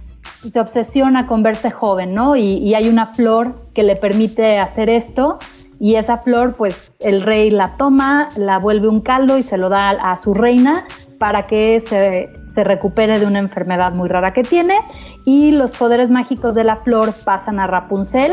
se 0.48 0.60
obsesiona 0.60 1.26
con 1.26 1.42
verse 1.42 1.70
joven, 1.70 2.14
¿no? 2.14 2.36
Y, 2.36 2.74
hay 2.74 2.88
una 2.88 3.14
flor 3.14 3.64
que 3.74 3.82
le 3.82 3.96
permite 3.96 4.58
hacer 4.58 4.88
esto 4.88 5.38
y 5.78 5.96
esa 5.96 6.18
flor 6.18 6.54
pues 6.54 6.92
el 7.00 7.20
rey 7.22 7.50
la 7.50 7.76
toma, 7.76 8.28
la 8.36 8.58
vuelve 8.58 8.88
un 8.88 9.00
caldo 9.00 9.36
y 9.36 9.42
se 9.42 9.58
lo 9.58 9.68
da 9.68 9.90
a, 9.90 10.16
su 10.16 10.32
reina 10.32 10.86
para 11.18 11.46
que 11.46 11.80
se, 11.80 12.30
se, 12.48 12.64
recupere 12.64 13.18
de 13.18 13.26
una 13.26 13.40
enfermedad 13.40 13.92
muy 13.92 14.08
rara 14.08 14.32
que 14.32 14.42
tiene 14.42 14.78
y 15.26 15.50
los 15.50 15.76
poderes 15.76 16.10
mágicos 16.10 16.54
de 16.54 16.64
la 16.64 16.76
flor 16.76 17.12
pasan 17.24 17.60
a 17.60 17.66
Rapunzel 17.66 18.32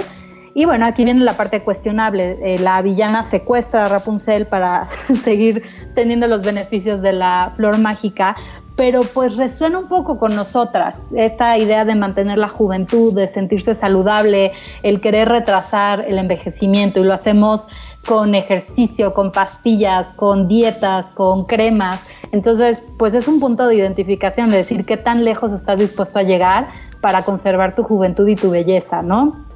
y 0.55 0.65
bueno, 0.65 0.85
aquí 0.85 1.03
viene 1.03 1.23
la 1.23 1.33
parte 1.33 1.61
cuestionable. 1.61 2.37
Eh, 2.41 2.59
la 2.59 2.81
villana 2.81 3.23
secuestra 3.23 3.85
a 3.85 3.89
Rapunzel 3.89 4.45
para 4.45 4.87
seguir 5.23 5.63
teniendo 5.95 6.27
los 6.27 6.43
beneficios 6.43 7.01
de 7.01 7.13
la 7.13 7.53
flor 7.55 7.79
mágica, 7.79 8.35
pero 8.75 9.01
pues 9.01 9.35
resuena 9.35 9.79
un 9.79 9.87
poco 9.87 10.19
con 10.19 10.35
nosotras. 10.35 11.11
Esta 11.15 11.57
idea 11.57 11.85
de 11.85 11.95
mantener 11.95 12.37
la 12.37 12.49
juventud, 12.49 13.13
de 13.13 13.27
sentirse 13.27 13.73
saludable, 13.73 14.51
el 14.83 15.01
querer 15.01 15.29
retrasar 15.29 16.05
el 16.07 16.19
envejecimiento 16.19 16.99
y 16.99 17.03
lo 17.03 17.13
hacemos 17.13 17.67
con 18.07 18.35
ejercicio, 18.35 19.13
con 19.13 19.31
pastillas, 19.31 20.13
con 20.13 20.47
dietas, 20.47 21.11
con 21.11 21.45
cremas. 21.45 22.05
Entonces, 22.31 22.83
pues 22.99 23.13
es 23.15 23.27
un 23.27 23.39
punto 23.39 23.65
de 23.67 23.75
identificación 23.75 24.49
de 24.49 24.57
decir 24.57 24.85
qué 24.85 24.97
tan 24.97 25.23
lejos 25.23 25.51
estás 25.51 25.79
dispuesto 25.79 26.19
a 26.19 26.23
llegar 26.23 26.67
para 27.01 27.23
conservar 27.23 27.75
tu 27.75 27.83
juventud 27.83 28.27
y 28.27 28.35
tu 28.35 28.49
belleza, 28.49 29.01
¿no? 29.01 29.52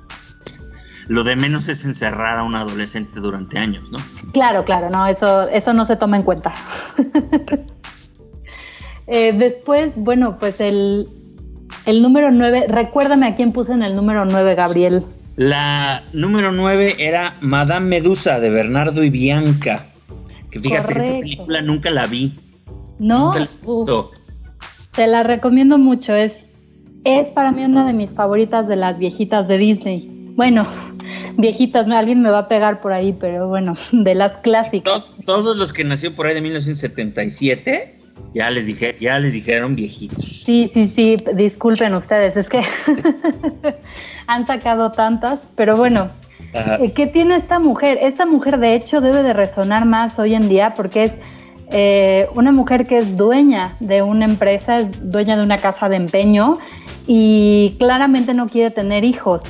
Lo 1.07 1.23
de 1.23 1.35
menos 1.35 1.67
es 1.67 1.85
encerrar 1.85 2.37
a 2.37 2.43
un 2.43 2.55
adolescente 2.55 3.19
durante 3.19 3.57
años, 3.57 3.85
¿no? 3.91 3.97
Claro, 4.33 4.65
claro, 4.65 4.89
no, 4.89 5.07
eso, 5.07 5.47
eso 5.49 5.73
no 5.73 5.85
se 5.85 5.95
toma 5.95 6.17
en 6.17 6.23
cuenta. 6.23 6.53
Eh, 9.09 9.31
después, 9.31 9.93
bueno, 9.95 10.37
pues 10.37 10.59
el, 10.59 11.07
el 11.85 12.01
número 12.01 12.29
9, 12.29 12.65
recuérdame 12.67 13.25
a 13.25 13.35
quién 13.35 13.53
puse 13.53 13.71
en 13.71 13.81
el 13.81 13.95
número 13.95 14.25
9, 14.25 14.53
Gabriel. 14.53 15.05
La 15.37 16.03
número 16.11 16.51
9 16.51 16.95
era 16.99 17.37
Madame 17.39 17.87
Medusa 17.87 18.41
de 18.41 18.49
Bernardo 18.49 19.05
y 19.05 19.09
Bianca. 19.09 19.85
Que 20.51 20.59
fíjate 20.59 20.93
que 20.93 20.99
esta 20.99 21.19
película 21.21 21.61
nunca 21.61 21.89
la 21.89 22.05
vi. 22.05 22.33
No, 22.99 23.31
te 24.91 25.07
la 25.07 25.23
recomiendo 25.23 25.77
mucho. 25.77 26.13
Es, 26.13 26.49
es 27.05 27.29
para 27.29 27.53
mí 27.53 27.63
una 27.63 27.85
de 27.85 27.93
mis 27.93 28.11
favoritas 28.11 28.67
de 28.67 28.75
las 28.75 28.99
viejitas 28.99 29.47
de 29.47 29.57
Disney. 29.57 30.16
Bueno, 30.37 30.67
viejitas, 31.35 31.87
alguien 31.87 32.21
me 32.21 32.29
va 32.29 32.37
a 32.37 32.47
pegar 32.47 32.79
por 32.79 32.93
ahí, 32.93 33.11
pero 33.19 33.47
bueno, 33.47 33.73
de 33.91 34.13
las 34.13 34.37
clásicas. 34.37 35.03
Todos 35.25 35.57
los 35.57 35.73
que 35.73 35.83
nació 35.83 36.15
por 36.15 36.27
ahí 36.27 36.35
de 36.35 36.41
1977 36.41 37.95
ya 38.35 38.51
les 38.51 38.67
dije, 38.67 38.95
ya 38.99 39.17
les 39.17 39.33
dijeron 39.33 39.75
viejitos. 39.75 40.43
Sí, 40.43 40.69
sí, 40.71 40.93
sí, 40.95 41.17
disculpen 41.33 41.95
ustedes, 41.95 42.37
es 42.37 42.49
que 42.49 42.61
han 44.27 44.45
sacado 44.45 44.91
tantas, 44.91 45.49
pero 45.55 45.75
bueno, 45.75 46.07
eh, 46.53 46.91
¿qué 46.95 47.07
tiene 47.07 47.35
esta 47.35 47.57
mujer? 47.57 47.97
Esta 47.99 48.27
mujer 48.27 48.59
de 48.59 48.75
hecho 48.75 49.01
debe 49.01 49.23
de 49.23 49.33
resonar 49.33 49.85
más 49.85 50.19
hoy 50.19 50.35
en 50.35 50.49
día 50.49 50.73
porque 50.75 51.05
es 51.05 51.17
eh, 51.71 52.27
una 52.35 52.51
mujer 52.51 52.85
que 52.85 52.99
es 52.99 53.17
dueña 53.17 53.75
de 53.79 54.03
una 54.03 54.25
empresa, 54.25 54.77
es 54.77 55.11
dueña 55.11 55.35
de 55.35 55.41
una 55.41 55.57
casa 55.57 55.89
de 55.89 55.95
empeño 55.95 56.59
y 57.07 57.75
claramente 57.79 58.35
no 58.35 58.45
quiere 58.47 58.69
tener 58.69 59.03
hijos. 59.03 59.43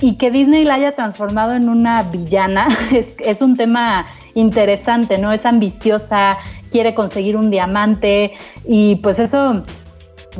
Y 0.00 0.16
que 0.16 0.30
Disney 0.30 0.64
la 0.64 0.74
haya 0.74 0.94
transformado 0.94 1.54
en 1.54 1.68
una 1.68 2.04
villana 2.04 2.68
es, 3.18 3.42
un 3.42 3.56
tema 3.56 4.06
interesante, 4.34 5.18
¿no? 5.18 5.32
Es 5.32 5.44
ambiciosa, 5.44 6.38
quiere 6.70 6.94
conseguir 6.94 7.36
un 7.36 7.50
diamante 7.50 8.34
y 8.64 8.96
pues 8.96 9.18
eso, 9.18 9.64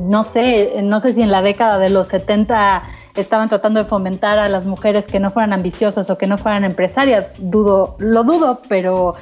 no 0.00 0.22
sé, 0.22 0.80
no 0.82 1.00
sé 1.00 1.14
si 1.14 1.22
en 1.22 1.32
la 1.32 1.42
década 1.42 1.78
de 1.78 1.88
los 1.88 2.06
70 2.08 2.82
estaban 3.16 3.48
tratando 3.48 3.82
de 3.82 3.88
fomentar 3.88 4.38
a 4.38 4.48
las 4.48 4.66
mujeres 4.66 5.06
que 5.06 5.18
no 5.18 5.30
fueran 5.30 5.52
ambiciosas 5.52 6.08
o 6.10 6.18
que 6.18 6.28
no 6.28 6.38
fueran 6.38 6.64
empresarias, 6.64 7.26
dudo, 7.38 7.96
lo 7.98 8.22
dudo, 8.22 8.62
pero 8.68 9.14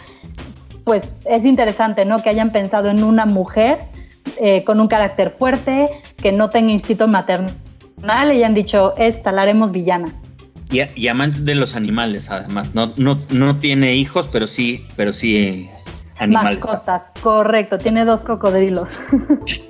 pues 0.84 1.16
es 1.24 1.44
interesante, 1.44 2.04
¿no? 2.04 2.22
Que 2.22 2.28
hayan 2.28 2.50
pensado 2.50 2.88
en 2.90 3.02
una 3.02 3.26
mujer 3.26 3.78
eh, 4.38 4.64
con 4.64 4.80
un 4.80 4.88
carácter 4.88 5.30
fuerte, 5.30 5.86
que 6.16 6.30
no 6.30 6.50
tenga 6.50 6.72
instinto 6.72 7.08
maternal 7.08 7.56
y 8.32 8.44
han 8.44 8.54
dicho, 8.54 8.94
esta 8.96 9.32
la 9.32 9.42
haremos 9.42 9.72
villana. 9.72 10.12
Y, 10.70 11.08
amante 11.08 11.40
de 11.40 11.54
los 11.54 11.76
animales, 11.76 12.30
además. 12.30 12.74
No, 12.74 12.92
no, 12.96 13.20
no 13.30 13.58
tiene 13.58 13.94
hijos, 13.94 14.28
pero 14.32 14.46
sí, 14.46 14.84
pero 14.96 15.12
sí 15.12 15.36
eh, 15.36 15.70
animales. 16.18 16.58
Mascotas, 16.58 17.12
correcto. 17.22 17.78
Tiene 17.78 18.04
dos 18.04 18.24
cocodrilos. 18.24 18.98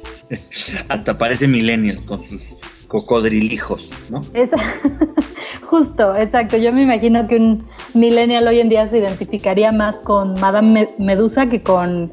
Hasta 0.88 1.18
parece 1.18 1.46
millennials 1.46 2.00
con 2.02 2.24
sus 2.24 2.56
cocodrilijos, 2.88 3.90
¿no? 4.10 4.22
justo, 5.62 6.16
exacto. 6.16 6.56
Yo 6.56 6.72
me 6.72 6.82
imagino 6.82 7.26
que 7.28 7.36
un 7.36 7.66
millennial 7.94 8.48
hoy 8.48 8.60
en 8.60 8.68
día 8.68 8.88
se 8.88 8.98
identificaría 8.98 9.72
más 9.72 10.00
con 10.00 10.34
Madame 10.40 10.94
Medusa 10.98 11.48
que 11.48 11.62
con, 11.62 12.12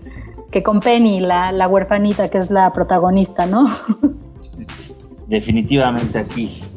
que 0.51 0.61
con 0.61 0.79
Penny, 0.79 1.21
la, 1.21 1.51
la 1.51 1.67
huerfanita 1.67 2.29
que 2.29 2.39
es 2.39 2.51
la 2.51 2.73
protagonista, 2.73 3.45
¿no? 3.45 3.65
Definitivamente 5.27 6.19
aquí. 6.19 6.72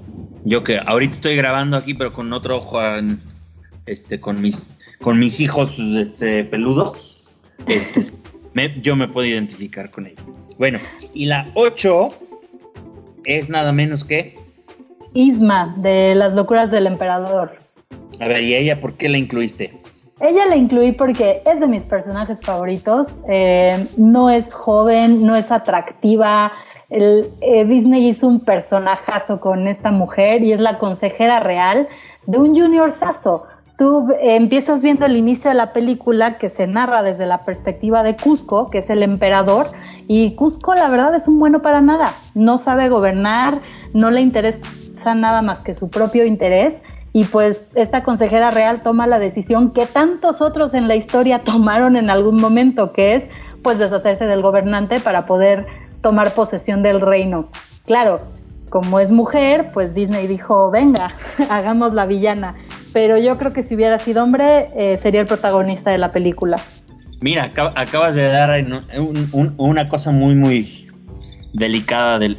Yo 0.47 0.63
que 0.63 0.79
ahorita 0.79 1.17
estoy 1.17 1.35
grabando 1.35 1.77
aquí, 1.77 1.93
pero 1.93 2.13
con 2.13 2.33
otro 2.33 2.59
ojo, 2.59 2.79
este, 3.85 4.21
con 4.21 4.41
mis, 4.41 4.79
con 5.03 5.19
mis 5.19 5.41
hijos 5.41 5.77
este, 5.77 6.45
peludos, 6.45 7.35
este, 7.67 8.81
yo 8.81 8.95
me 8.95 9.09
puedo 9.09 9.27
identificar 9.27 9.91
con 9.91 10.07
ellos. 10.07 10.23
Bueno, 10.57 10.79
y 11.13 11.27
la 11.27 11.49
8 11.55 12.11
es 13.25 13.49
nada 13.49 13.73
menos 13.73 14.05
que... 14.05 14.37
Isma, 15.15 15.75
de 15.79 16.15
las 16.15 16.35
locuras 16.35 16.71
del 16.71 16.87
emperador. 16.87 17.59
A 18.21 18.29
ver, 18.29 18.45
¿y 18.45 18.55
ella 18.55 18.81
por 18.81 18.95
qué 18.95 19.09
la 19.09 19.19
incluiste? 19.19 19.77
Ella 20.21 20.47
la 20.47 20.55
incluí 20.55 20.93
porque 20.93 21.43
es 21.45 21.59
de 21.59 21.67
mis 21.67 21.83
personajes 21.83 22.41
favoritos. 22.41 23.21
Eh, 23.29 23.85
no 23.97 24.31
es 24.31 24.55
joven, 24.55 25.27
no 25.27 25.35
es 25.35 25.51
atractiva. 25.51 26.53
El, 26.89 27.31
eh, 27.41 27.65
Disney 27.65 28.09
hizo 28.09 28.29
un 28.29 28.41
personajazo 28.41 29.41
con 29.41 29.67
esta 29.67 29.91
mujer 29.91 30.43
y 30.45 30.53
es 30.53 30.61
la 30.61 30.79
consejera 30.79 31.41
real 31.41 31.89
de 32.27 32.39
un 32.39 32.55
junior 32.55 32.93
saso. 32.93 33.45
Tú 33.77 34.11
eh, 34.13 34.37
empiezas 34.37 34.83
viendo 34.83 35.05
el 35.05 35.17
inicio 35.17 35.51
de 35.51 35.57
la 35.57 35.73
película 35.73 36.39
que 36.39 36.49
se 36.49 36.67
narra 36.67 37.03
desde 37.03 37.27
la 37.27 37.45
perspectiva 37.45 38.03
de 38.03 38.17
Cusco, 38.17 38.71
que 38.71 38.79
es 38.79 38.91
el 38.91 39.03
emperador, 39.03 39.69
y 40.07 40.35
Cusco 40.35 40.75
la 40.75 40.89
verdad 40.89 41.15
es 41.15 41.29
un 41.29 41.39
bueno 41.39 41.61
para 41.61 41.81
nada. 41.81 42.13
No 42.35 42.57
sabe 42.59 42.89
gobernar, 42.89 43.61
no 43.93 44.11
le 44.11 44.21
interesa 44.21 44.61
nada 45.15 45.43
más 45.43 45.61
que 45.61 45.75
su 45.75 45.91
propio 45.91 46.25
interés 46.25 46.81
y 47.13 47.25
pues 47.25 47.73
esta 47.77 48.03
consejera 48.03 48.51
real 48.51 48.83
toma 48.83 49.07
la 49.07 49.19
decisión 49.19 49.73
que 49.73 49.87
tantos 49.87 50.43
otros 50.43 50.75
en 50.75 50.87
la 50.87 50.97
historia 50.97 51.39
tomaron 51.45 51.97
en 51.97 52.11
algún 52.11 52.41
momento, 52.41 52.93
que 52.93 53.15
es 53.15 53.25
pues 53.63 53.79
deshacerse 53.79 54.27
del 54.27 54.43
gobernante 54.43 55.01
para 55.01 55.27
poder 55.27 55.67
tomar 56.07 56.33
posesión 56.35 56.83
del 56.83 57.01
reino. 57.01 57.51
Claro, 57.85 58.21
como 58.71 59.01
es 59.01 59.11
mujer, 59.11 59.71
pues 59.73 59.93
Disney 59.93 60.27
dijo, 60.27 60.71
venga, 60.71 61.17
hagamos 61.51 61.95
la 61.95 62.07
villana. 62.07 62.55
Pero 62.93 63.19
yo 63.19 63.37
creo 63.37 63.53
que 63.53 63.63
si 63.63 63.75
hubiera 63.75 63.99
sido 63.99 64.23
hombre, 64.23 64.69
eh, 64.77 64.97
sería 64.97 65.21
el 65.21 65.27
protagonista 65.27 65.91
de 65.91 65.99
la 65.99 66.13
película. 66.13 66.57
Mira, 67.21 67.51
acabas 67.75 68.15
de 68.15 68.29
dar 68.29 68.51
una 69.33 69.89
cosa 69.89 70.13
muy, 70.13 70.35
muy 70.35 70.87
delicada 71.55 72.19
del, 72.19 72.37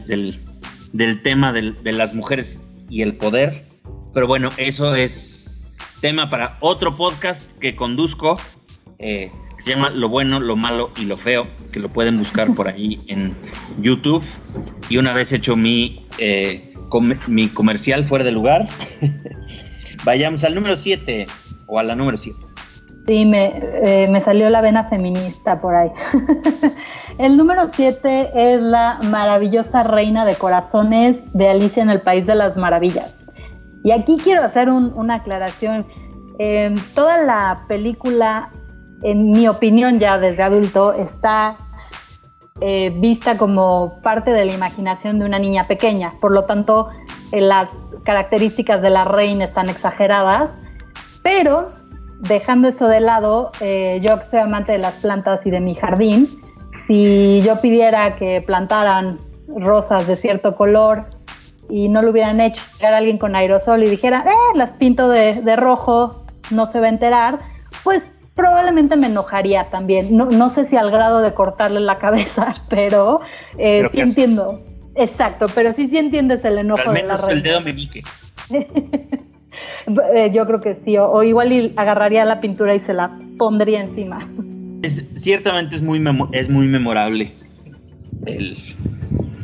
tema 1.24 1.52
de 1.52 1.92
las 1.92 2.14
mujeres 2.14 2.64
y 2.90 3.02
el 3.02 3.18
poder 3.18 3.68
pero 4.18 4.26
bueno, 4.26 4.50
eso 4.58 4.96
es 4.96 5.68
tema 6.02 6.28
para 6.28 6.58
otro 6.60 6.96
podcast 6.96 7.52
que 7.60 7.76
conduzco, 7.76 8.36
eh, 8.98 9.32
que 9.58 9.64
se 9.64 9.72
llama 9.72 9.90
Lo 9.90 10.10
bueno, 10.10 10.40
lo 10.40 10.56
malo 10.56 10.92
y 10.98 11.06
lo 11.06 11.18
feo, 11.18 11.48
que 11.72 11.80
lo 11.80 11.90
pueden 11.90 12.18
buscar 12.18 12.54
por 12.54 12.68
ahí 12.68 13.02
en 13.08 13.36
YouTube. 13.80 14.24
Y 14.90 14.98
una 14.98 15.14
vez 15.14 15.34
hecho 15.34 15.56
mi, 15.56 16.06
eh, 16.18 16.74
mi 17.28 17.50
comercial 17.50 18.06
fuera 18.06 18.24
de 18.24 18.32
lugar, 18.32 18.68
vayamos 20.06 20.44
al 20.44 20.56
número 20.56 20.76
7 20.76 21.28
o 21.66 21.80
a 21.80 21.84
la 21.84 21.96
número 21.96 22.18
7. 22.18 22.38
Sí, 23.08 23.26
me, 23.26 23.54
eh, 23.86 24.08
me, 24.10 24.20
salió 24.20 24.50
la 24.50 24.60
vena 24.60 24.90
feminista 24.90 25.62
por 25.62 25.76
ahí. 25.76 25.90
el 27.18 27.38
número 27.38 27.70
7 27.74 28.32
es 28.36 28.62
la 28.62 29.00
maravillosa 29.10 29.84
reina 29.84 30.26
de 30.26 30.36
corazones 30.36 31.24
de 31.34 31.48
Alicia 31.48 31.82
en 31.84 31.90
el 31.90 32.02
País 32.02 32.26
de 32.26 32.36
las 32.36 32.58
Maravillas. 32.58 33.14
Y 33.86 33.92
aquí 33.92 34.18
quiero 34.22 34.44
hacer 34.44 34.70
una 34.70 35.16
aclaración. 35.16 35.86
Em, 36.40 36.76
toda 36.94 37.24
la 37.24 37.64
película, 37.70 38.52
en 39.04 39.32
mi 39.32 39.48
opinión 39.48 40.00
ya 40.00 40.18
desde 40.18 40.44
adulto, 40.44 40.94
está 40.94 41.58
eh, 42.62 42.92
vista 42.98 43.38
como 43.38 44.00
parte 44.02 44.32
de 44.32 44.46
la 44.46 44.54
imaginación 44.54 45.20
de 45.20 45.26
una 45.26 45.40
niña 45.40 45.68
pequeña. 45.68 46.14
Por 46.20 46.32
lo 46.32 46.44
tanto, 46.44 46.90
eh, 47.32 47.42
las 47.42 47.72
características 48.04 48.82
de 48.82 48.90
la 48.90 49.06
reina 49.06 49.46
están 49.46 49.70
exageradas. 49.70 50.52
Pero, 51.22 51.70
dejando 52.20 52.70
eso 52.70 52.88
de 52.88 53.00
lado, 53.00 53.52
eh, 53.60 54.00
yo 54.02 54.18
que 54.18 54.24
soy 54.24 54.40
amante 54.40 54.72
de 54.72 54.78
las 54.78 54.98
plantas 54.98 55.46
y 55.46 55.52
de 55.52 55.60
mi 55.60 55.76
jardín, 55.76 56.42
si 56.88 57.42
yo 57.42 57.60
pidiera 57.60 58.16
que 58.16 58.42
plantaran 58.42 59.20
rosas 59.48 60.08
de 60.08 60.16
cierto 60.16 60.56
color 60.56 61.06
y 61.70 61.90
no 61.90 62.02
lo 62.02 62.12
hubieran 62.12 62.40
hecho, 62.40 62.62
llegar 62.76 62.94
alguien 62.94 63.18
con 63.18 63.36
aerosol 63.36 63.84
y 63.84 63.90
dijera, 63.90 64.24
eh, 64.26 64.58
las 64.58 64.72
pinto 64.72 65.10
de, 65.10 65.56
rojo, 65.56 66.24
no 66.50 66.66
se 66.66 66.80
va 66.80 66.86
a 66.86 66.90
enterar, 66.90 67.40
pues 67.84 68.10
probablemente 68.38 68.96
me 68.96 69.08
enojaría 69.08 69.66
también. 69.66 70.16
No, 70.16 70.26
no 70.28 70.50
sé 70.50 70.64
si 70.64 70.78
al 70.78 70.92
grado 70.92 71.20
de 71.20 71.34
cortarle 71.34 71.82
la 71.82 71.98
cabeza, 71.98 72.56
pero, 72.70 73.20
eh, 73.58 73.86
sí 73.92 74.00
entiendo. 74.00 74.64
Exacto, 74.96 75.48
pero 75.54 75.74
sí 75.74 75.90
sí 75.90 75.98
entiendes 75.98 76.44
el 76.46 76.60
enojo 76.60 76.94
de 76.94 77.04
la 77.04 77.16
reina. 77.16 77.34
el 77.34 77.44
dedo 77.44 77.62
meñique. 77.62 78.04
Eh, 80.14 80.30
yo 80.34 80.46
creo 80.46 80.62
que 80.62 80.76
sí, 80.76 80.98
o, 81.00 81.24
igual 81.24 81.74
agarraría 81.78 82.26
la 82.26 82.42
pintura 82.42 82.76
y 82.76 82.80
se 82.80 82.94
la 82.94 83.18
pondría 83.40 83.82
encima. 83.82 84.30
Es, 84.84 85.04
ciertamente 85.16 85.76
es 85.76 85.82
muy, 85.82 86.04
es 86.34 86.48
muy 86.48 86.68
memorable 86.68 87.34
el, 88.28 88.58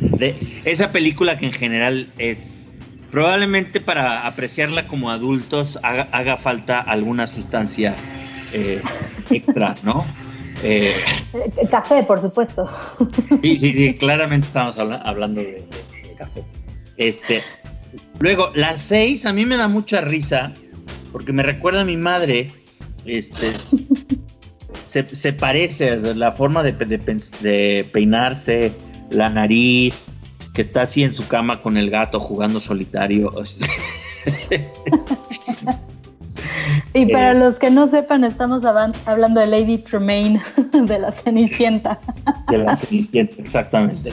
de 0.00 0.60
esa 0.64 0.92
película 0.92 1.38
que 1.38 1.46
en 1.46 1.52
general 1.52 2.08
es 2.18 2.80
probablemente 3.10 3.80
para 3.80 4.26
apreciarla 4.26 4.86
como 4.86 5.10
adultos 5.10 5.78
haga, 5.82 6.36
falta 6.36 6.80
alguna 6.80 7.26
sustancia 7.26 7.94
eh, 8.54 8.80
extra, 9.30 9.74
¿no? 9.82 10.06
Eh, 10.62 10.94
café, 11.70 12.04
por 12.04 12.20
supuesto. 12.20 12.64
Sí, 13.42 13.58
sí, 13.58 13.72
sí, 13.74 13.94
claramente 13.94 14.46
estamos 14.46 14.78
hablando 14.78 15.40
de, 15.40 15.66
café. 16.16 16.44
Este, 16.96 17.42
luego, 18.20 18.50
las 18.54 18.80
seis 18.80 19.26
a 19.26 19.32
mí 19.32 19.44
me 19.44 19.56
da 19.56 19.66
mucha 19.66 20.00
risa 20.00 20.52
porque 21.10 21.32
me 21.32 21.42
recuerda 21.42 21.80
a 21.80 21.84
mi 21.84 21.96
madre. 21.96 22.48
Este, 23.04 23.48
se, 24.86 25.32
parece 25.32 25.96
la 26.14 26.32
forma 26.32 26.62
de, 26.62 26.72
de 26.72 27.86
peinarse, 27.92 28.72
la 29.10 29.28
nariz, 29.28 29.94
que 30.54 30.62
está 30.62 30.82
así 30.82 31.02
en 31.02 31.12
su 31.12 31.26
cama 31.26 31.60
con 31.60 31.76
el 31.76 31.90
gato 31.90 32.20
jugando 32.20 32.60
solitario. 32.60 33.30
y 36.94 37.06
para 37.06 37.32
eh, 37.32 37.34
los 37.34 37.58
que 37.58 37.70
no 37.70 37.86
sepan, 37.86 38.24
estamos 38.24 38.64
hablando 38.64 39.40
de 39.40 39.46
Lady 39.46 39.78
Tremaine, 39.78 40.40
de 40.72 40.98
la 40.98 41.12
Cenicienta. 41.12 41.98
De 42.48 42.58
la 42.58 42.76
Cenicienta, 42.76 43.36
exactamente. 43.38 44.12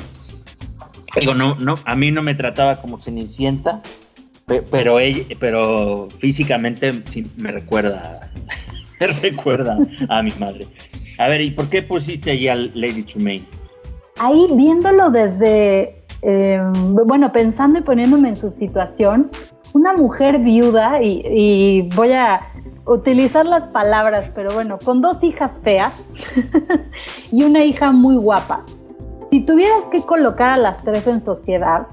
Digo, 1.19 1.33
no, 1.33 1.55
no, 1.55 1.75
a 1.85 1.95
mí 1.95 2.11
no 2.11 2.23
me 2.23 2.35
trataba 2.35 2.81
como 2.81 2.99
Cenicienta, 2.99 3.81
pero 4.69 4.99
ella, 4.99 5.23
pero 5.39 6.07
físicamente 6.19 6.91
sí 7.05 7.29
me 7.37 7.51
recuerda, 7.51 8.31
me 8.99 9.07
recuerda 9.07 9.77
a 10.09 10.21
mi 10.21 10.31
madre. 10.39 10.67
A 11.17 11.29
ver, 11.29 11.41
¿y 11.41 11.51
por 11.51 11.69
qué 11.69 11.81
pusiste 11.81 12.31
allí 12.31 12.47
a 12.47 12.55
Lady 12.55 13.03
Tremaine? 13.03 13.45
ahí 14.21 14.47
viéndolo 14.55 15.09
desde, 15.09 15.95
em, 16.21 16.95
bueno, 17.07 17.31
pensando 17.31 17.79
y 17.79 17.81
poniéndome 17.81 18.29
en 18.29 18.37
su 18.37 18.49
situación, 18.49 19.29
una 19.73 19.93
mujer 19.93 20.39
viuda, 20.39 21.01
y, 21.01 21.89
voy 21.95 22.11
a 22.11 22.41
utilizar 22.85 23.45
las 23.45 23.67
palabras, 23.67 24.31
pero 24.33 24.53
bueno, 24.53 24.79
con 24.79 25.01
dos 25.01 25.23
hijas 25.23 25.59
feas 25.59 25.93
y 27.31 27.43
una 27.43 27.63
hija 27.63 27.91
muy 27.91 28.15
guapa. 28.15 28.63
Si 29.29 29.41
tuvieras 29.41 29.85
que 29.91 30.01
colocar 30.01 30.49
a 30.49 30.57
las 30.57 30.83
tres 30.83 31.07
en 31.07 31.21
sociedad, 31.21 31.87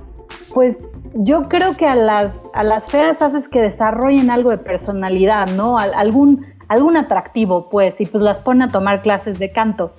pues 0.53 0.79
yo 1.15 1.49
creo 1.49 1.77
que 1.77 1.87
a 1.87 1.95
las, 1.95 2.45
a 2.55 2.65
las 2.65 2.89
feas 2.89 3.23
haces 3.23 3.49
que 3.49 3.61
desarrollen 3.61 4.31
algo 4.31 4.51
de 4.51 4.59
personalidad, 4.59 5.49
¿no? 5.49 5.79
algún, 5.79 6.47
algún 6.69 6.97
atractivo, 6.97 7.69
pues, 7.69 8.01
y 8.01 8.07
pues 8.07 8.23
las 8.23 8.41
pone 8.41 8.65
a 8.65 8.69
tomar 8.69 9.03
clases 9.03 9.39
de 9.39 9.53
canto. 9.53 9.93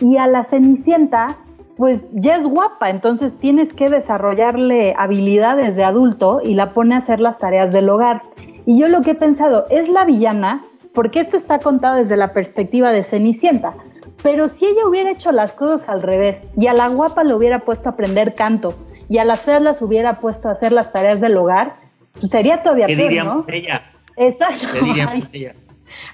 Y 0.00 0.16
a 0.16 0.26
la 0.26 0.44
Cenicienta, 0.44 1.36
pues 1.76 2.06
ya 2.12 2.36
es 2.36 2.46
guapa, 2.46 2.90
entonces 2.90 3.38
tienes 3.38 3.72
que 3.72 3.88
desarrollarle 3.88 4.94
habilidades 4.96 5.76
de 5.76 5.84
adulto 5.84 6.40
y 6.42 6.54
la 6.54 6.72
pone 6.72 6.94
a 6.94 6.98
hacer 6.98 7.20
las 7.20 7.38
tareas 7.38 7.72
del 7.72 7.88
hogar. 7.88 8.22
Y 8.66 8.78
yo 8.78 8.88
lo 8.88 9.02
que 9.02 9.12
he 9.12 9.14
pensado, 9.14 9.66
es 9.70 9.88
la 9.88 10.04
villana, 10.04 10.62
porque 10.94 11.20
esto 11.20 11.36
está 11.36 11.58
contado 11.58 11.96
desde 11.96 12.16
la 12.16 12.32
perspectiva 12.32 12.92
de 12.92 13.02
Cenicienta, 13.02 13.74
pero 14.22 14.48
si 14.48 14.64
ella 14.64 14.86
hubiera 14.88 15.10
hecho 15.10 15.32
las 15.32 15.52
cosas 15.52 15.88
al 15.88 16.02
revés 16.02 16.38
y 16.56 16.66
a 16.68 16.72
la 16.72 16.88
guapa 16.88 17.24
le 17.24 17.34
hubiera 17.34 17.58
puesto 17.60 17.88
a 17.88 17.92
aprender 17.92 18.34
canto 18.34 18.74
y 19.08 19.18
a 19.18 19.24
las 19.24 19.42
feas 19.44 19.60
las 19.60 19.82
hubiera 19.82 20.20
puesto 20.20 20.48
a 20.48 20.52
hacer 20.52 20.72
las 20.72 20.92
tareas 20.92 21.20
del 21.20 21.36
hogar, 21.36 21.74
pues 22.18 22.30
sería 22.30 22.62
todavía 22.62 22.86
¿Qué 22.86 22.96
peor, 22.96 23.24
¿no? 23.24 23.44
ella? 23.48 23.82
Exacto. 24.16 24.66
¿Qué 24.72 24.80
diríamos 24.80 25.28
ella? 25.32 25.54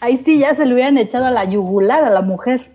Ahí 0.01 0.17
sí 0.17 0.39
ya 0.39 0.55
se 0.55 0.67
le 0.67 0.75
hubieran 0.75 0.99
echado 0.99 1.27
a 1.27 1.31
la 1.31 1.45
yugular 1.45 2.03
a 2.05 2.11
la 2.11 2.23
mujer. 2.23 2.71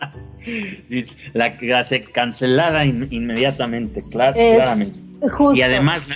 Sí, 0.40 1.04
la, 1.34 1.56
la 1.60 1.84
se 1.84 2.04
cancelada 2.04 2.84
in- 2.86 3.08
inmediatamente, 3.10 4.02
clar- 4.04 4.32
Eh, 4.36 4.54
claramente. 4.54 5.00
Justo. 5.28 5.52
Y 5.54 5.60
además, 5.62 6.08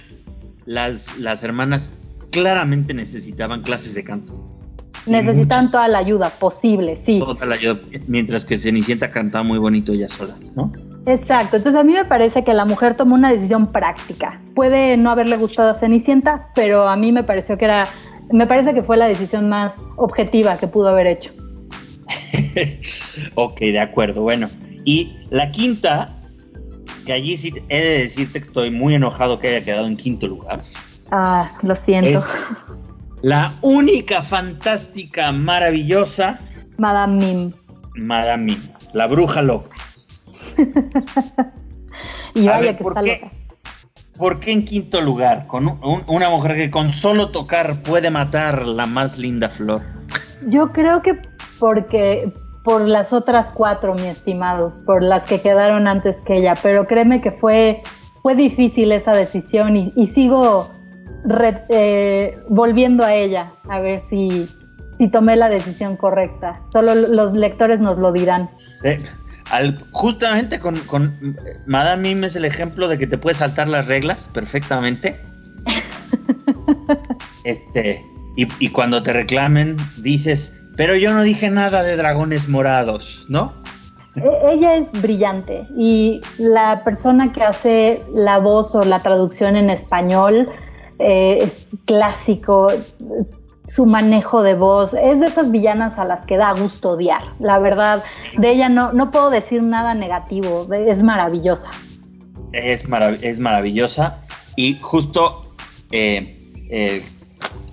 las, 0.65 1.19
las 1.19 1.43
hermanas 1.43 1.91
claramente 2.33 2.93
necesitaban 2.95 3.63
clases 3.63 3.95
de 3.95 4.03
canto. 4.03 4.33
necesitan 5.07 5.61
muchas. 5.61 5.71
toda 5.71 5.89
la 5.89 5.99
ayuda 5.99 6.31
posible, 6.31 6.97
sí. 6.97 7.21
Toda 7.21 7.47
la 7.47 7.55
ayuda, 7.55 7.81
mientras 8.09 8.45
que 8.45 8.57
Cenicienta 8.57 9.11
cantaba 9.11 9.45
muy 9.45 9.59
bonito 9.59 9.93
ella 9.93 10.09
sola, 10.09 10.35
¿no? 10.57 10.73
Exacto, 11.07 11.57
entonces 11.57 11.81
a 11.81 11.85
mí 11.85 11.93
me 11.93 12.05
parece 12.05 12.43
que 12.43 12.55
la 12.55 12.65
mujer 12.65 12.97
tomó 12.97 13.15
una 13.15 13.33
decisión 13.33 13.71
práctica. 13.71 14.41
Puede 14.55 14.97
no 14.97 15.11
haberle 15.11 15.37
gustado 15.37 15.71
a 15.71 15.75
Cenicienta, 15.75 16.49
pero 16.55 16.89
a 16.89 16.97
mí 16.97 17.13
me 17.13 17.23
pareció 17.23 17.59
que 17.59 17.67
era, 17.67 17.87
me 18.33 18.47
parece 18.47 18.73
que 18.73 18.83
fue 18.83 18.97
la 18.97 19.07
decisión 19.07 19.49
más 19.49 19.85
objetiva 19.97 20.57
que 20.59 20.67
pudo 20.69 20.89
haber 20.89 21.07
hecho. 21.07 21.33
ok, 23.35 23.59
de 23.59 23.81
acuerdo, 23.81 24.23
bueno. 24.23 24.49
Y 24.85 25.17
la 25.31 25.51
quinta, 25.51 26.17
que 27.05 27.13
allí 27.13 27.37
sí 27.37 27.53
he 27.69 27.81
de 27.81 27.99
decirte 27.99 28.41
que 28.41 28.47
estoy 28.47 28.71
muy 28.71 28.95
enojado 28.95 29.39
que 29.39 29.49
haya 29.49 29.65
quedado 29.65 29.87
en 29.87 29.97
quinto 29.97 30.27
lugar. 30.27 30.63
Ah, 31.15 31.51
lo 31.63 31.77
siento. 31.77 32.19
Es 32.19 32.25
la 33.23 33.53
única 33.61 34.23
fantástica, 34.23 35.31
maravillosa 35.31 36.41
Madame 36.79 37.25
Mim. 37.25 37.53
Madame 37.95 38.45
Mim, 38.45 38.63
la 38.95 39.07
bruja 39.07 39.43
loca. 39.43 39.71
Y 42.35 42.47
vaya 42.47 42.61
ver, 42.61 42.77
que 42.79 42.83
¿por 42.83 42.93
está 42.93 43.03
qué? 43.05 43.21
loca. 43.23 43.37
¿Por 44.17 44.41
qué 44.41 44.53
en 44.53 44.65
quinto 44.65 45.01
lugar? 45.03 45.47
Con 45.47 45.67
un- 45.69 45.79
un- 45.85 46.03
una 46.07 46.31
mujer 46.31 46.55
que 46.57 46.71
con 46.71 46.93
solo 46.93 47.29
tocar 47.31 47.83
puede 47.83 48.11
matar 48.11 48.67
la 48.67 48.87
más 48.87 49.19
linda 49.19 49.51
flor. 49.51 49.83
Yo 50.47 50.73
creo 50.73 51.03
que 51.03 51.21
porque 51.59 52.33
por 52.65 52.89
las 52.89 53.13
otras 53.13 53.51
cuatro, 53.51 53.95
mi 53.95 54.07
estimado, 54.07 54.73
por 54.87 55.03
las 55.03 55.25
que 55.25 55.41
quedaron 55.43 55.87
antes 55.87 56.17
que 56.25 56.39
ella, 56.39 56.55
pero 56.63 56.87
créeme 56.87 57.21
que 57.21 57.33
fue, 57.33 57.83
fue 58.23 58.35
difícil 58.35 58.93
esa 58.93 59.13
decisión 59.13 59.77
y, 59.77 59.93
y 59.97 60.07
sigo 60.07 60.71
re- 61.25 61.65
eh, 61.69 62.39
volviendo 62.49 63.05
a 63.05 63.15
ella 63.15 63.51
a 63.69 63.81
ver 63.81 64.01
si, 64.01 64.49
si 64.99 65.09
tomé 65.09 65.37
la 65.37 65.49
decisión 65.49 65.97
correcta. 65.97 66.61
Solo 66.73 66.95
los 66.95 67.33
lectores 67.33 67.81
nos 67.81 67.99
lo 67.99 68.13
dirán. 68.13 68.49
Al- 69.51 69.79
justamente 69.93 70.59
con, 70.59 70.77
con 70.81 71.37
Madame 71.67 72.09
Mim 72.15 72.25
es 72.25 72.37
el 72.37 72.45
ejemplo 72.45 72.89
de 72.89 72.99
que 72.99 73.07
te 73.07 73.19
puedes 73.19 73.39
saltar 73.39 73.69
las 73.69 73.87
reglas 73.87 74.29
perfectamente. 74.33 75.21
este, 77.45 78.05
y, 78.37 78.47
y 78.65 78.69
cuando 78.71 79.03
te 79.03 79.13
reclamen, 79.13 79.77
dices, 79.99 80.59
pero 80.77 80.95
yo 80.97 81.13
no 81.13 81.23
dije 81.23 81.51
nada 81.51 81.83
de 81.83 81.97
dragones 81.97 82.49
morados, 82.49 83.27
¿no? 83.29 83.53
E- 84.17 84.53
Ella 84.53 84.77
es 84.77 84.91
brillante 85.03 85.67
y 85.77 86.21
la 86.39 86.83
persona 86.85 87.33
que 87.33 87.43
hace 87.43 88.03
la 88.15 88.39
voz 88.39 88.75
o 88.75 88.85
la 88.85 89.01
traducción 89.01 89.57
en 89.57 89.71
español 89.71 90.49
eh, 91.03 91.39
es 91.43 91.77
clásico, 91.85 92.69
su 93.67 93.87
manejo 93.87 94.43
de 94.43 94.55
voz, 94.55 94.95
es 94.95 95.21
de 95.21 95.27
esas 95.27 95.51
villanas 95.51 95.99
a 95.99 96.05
las 96.05 96.27
que 96.27 96.37
da 96.37 96.53
gusto 96.53 96.91
odiar. 96.91 97.23
La 97.39 97.59
verdad, 97.59 98.05
de 98.37 98.51
ella 98.51 98.69
no, 98.69 98.93
no 98.93 99.11
puedo 99.11 99.31
decir 99.31 99.63
nada 99.63 99.95
negativo, 99.95 100.69
es 100.73 101.03
maravillosa. 101.03 101.71
Es, 102.53 102.85
es 103.23 103.41
maravillosa. 103.41 104.23
Y 104.57 104.79
justo 104.79 105.55
eh, 105.91 106.39
eh, 106.71 107.03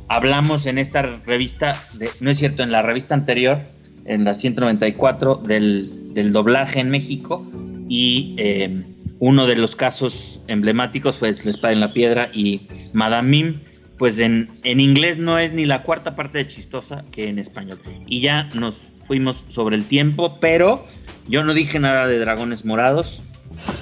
hablamos 0.08 0.66
en 0.66 0.78
esta 0.78 1.02
revista, 1.02 1.76
no 2.20 2.30
es 2.30 2.38
cierto, 2.38 2.64
en 2.64 2.72
la 2.72 2.82
revista 2.82 3.16
anterior, 3.16 3.60
en 4.06 4.24
la 4.24 4.34
194, 4.34 5.36
del, 5.36 6.14
del 6.14 6.32
doblaje 6.32 6.80
en 6.80 6.90
México. 6.90 7.46
Y 7.90 8.36
eh, 8.38 8.86
uno 9.20 9.48
de 9.48 9.56
los 9.56 9.76
casos 9.76 10.42
emblemáticos 10.48 11.18
fue 11.18 11.34
La 11.34 11.50
espada 11.50 11.74
en 11.74 11.80
la 11.82 11.92
piedra 11.92 12.30
y 12.34 12.68
Madame 12.94 13.30
Mim. 13.30 13.60
Pues 13.98 14.20
en, 14.20 14.50
en 14.64 14.80
inglés 14.80 15.18
no 15.18 15.38
es 15.38 15.52
ni 15.52 15.66
la 15.66 15.84
cuarta 15.84 16.16
parte 16.16 16.38
de 16.38 16.48
chistosa 16.48 17.04
que 17.12 17.28
en 17.28 17.38
español. 17.38 17.80
Y 18.08 18.22
ya 18.22 18.48
nos 18.54 18.94
fuimos 19.06 19.44
sobre 19.50 19.76
el 19.76 19.84
tiempo, 19.84 20.38
pero 20.40 20.88
yo 21.28 21.44
no 21.44 21.54
dije 21.54 21.80
nada 21.80 22.08
de 22.08 22.20
dragones 22.20 22.64
morados. 22.64 23.22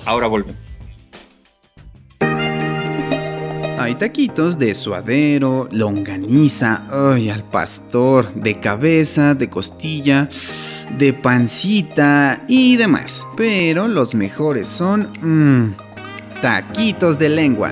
Ahora 0.06 0.28
volvemos. 0.28 0.56
Hay 3.80 3.93
taquitos 3.96 4.58
de 4.58 4.74
suadero, 4.74 5.70
longaniza, 5.72 6.88
ay, 6.91 7.30
al 7.30 7.43
pastor, 7.43 8.34
de 8.34 8.60
cabeza, 8.60 9.36
de 9.36 9.50
costilla, 9.50 10.28
de 10.97 11.13
pancita 11.13 12.43
y 12.47 12.77
demás. 12.77 13.25
Pero 13.36 13.88
los 13.88 14.15
mejores 14.15 14.67
son 14.67 15.10
mmm, 15.21 15.73
taquitos 16.41 17.19
de 17.19 17.29
lengua. 17.29 17.71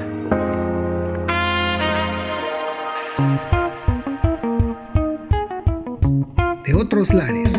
de 6.66 6.74
otros 6.74 7.14
lares. 7.14 7.52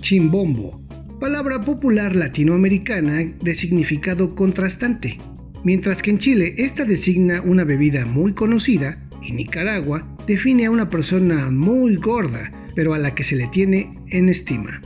Chimbombo, 0.00 0.80
palabra 1.20 1.60
popular 1.60 2.16
latinoamericana 2.16 3.22
de 3.40 3.54
significado 3.54 4.34
contrastante. 4.34 5.18
Mientras 5.62 6.00
que 6.00 6.10
en 6.10 6.18
Chile 6.18 6.54
esta 6.56 6.86
designa 6.86 7.42
una 7.42 7.64
bebida 7.64 8.06
muy 8.06 8.32
conocida, 8.32 9.06
en 9.22 9.36
Nicaragua 9.36 10.06
define 10.26 10.66
a 10.66 10.70
una 10.70 10.88
persona 10.88 11.50
muy 11.50 11.96
gorda, 11.96 12.50
pero 12.74 12.94
a 12.94 12.98
la 12.98 13.14
que 13.14 13.24
se 13.24 13.36
le 13.36 13.46
tiene 13.48 13.94
en 14.08 14.28
estima. 14.28 14.80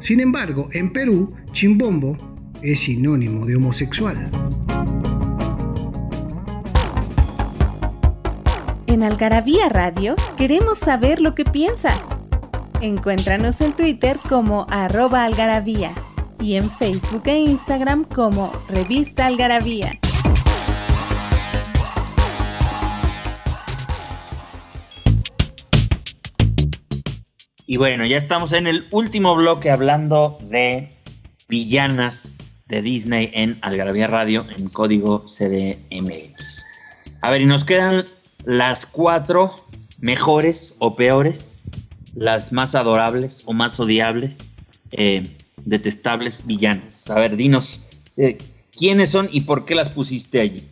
Sin 0.00 0.20
embargo, 0.20 0.68
en 0.72 0.92
Perú, 0.92 1.34
chimbombo 1.52 2.16
es 2.62 2.80
sinónimo 2.80 3.46
de 3.46 3.56
homosexual. 3.56 4.30
En 8.86 9.02
Algarabía 9.02 9.68
Radio 9.68 10.16
queremos 10.36 10.78
saber 10.78 11.20
lo 11.20 11.34
que 11.34 11.44
piensas. 11.44 12.00
Encuéntranos 12.80 13.60
en 13.60 13.72
Twitter 13.72 14.18
como 14.28 14.66
arroba 14.68 15.24
algarabía 15.24 15.92
y 16.40 16.56
en 16.56 16.68
Facebook 16.70 17.22
e 17.26 17.38
Instagram 17.38 18.04
como 18.04 18.52
Revista 18.68 19.26
Algarabía. 19.26 19.98
Y 27.70 27.76
bueno, 27.76 28.04
ya 28.04 28.16
estamos 28.16 28.52
en 28.52 28.66
el 28.66 28.88
último 28.90 29.36
bloque 29.36 29.70
hablando 29.70 30.38
de 30.42 30.88
villanas 31.48 32.36
de 32.66 32.82
Disney 32.82 33.30
en 33.32 33.58
Algarabía 33.62 34.08
Radio 34.08 34.44
en 34.56 34.68
código 34.70 35.26
CDMX. 35.26 36.66
A 37.20 37.30
ver, 37.30 37.42
y 37.42 37.46
nos 37.46 37.62
quedan 37.64 38.06
las 38.44 38.86
cuatro 38.86 39.66
mejores 40.00 40.74
o 40.80 40.96
peores, 40.96 41.70
las 42.16 42.50
más 42.50 42.74
adorables 42.74 43.42
o 43.44 43.52
más 43.52 43.78
odiables, 43.78 44.60
eh, 44.90 45.36
detestables 45.58 46.44
villanas. 46.44 47.08
A 47.08 47.20
ver, 47.20 47.36
dinos 47.36 47.86
eh, 48.16 48.36
quiénes 48.76 49.10
son 49.10 49.28
y 49.30 49.42
por 49.42 49.64
qué 49.64 49.76
las 49.76 49.90
pusiste 49.90 50.40
allí. 50.40 50.68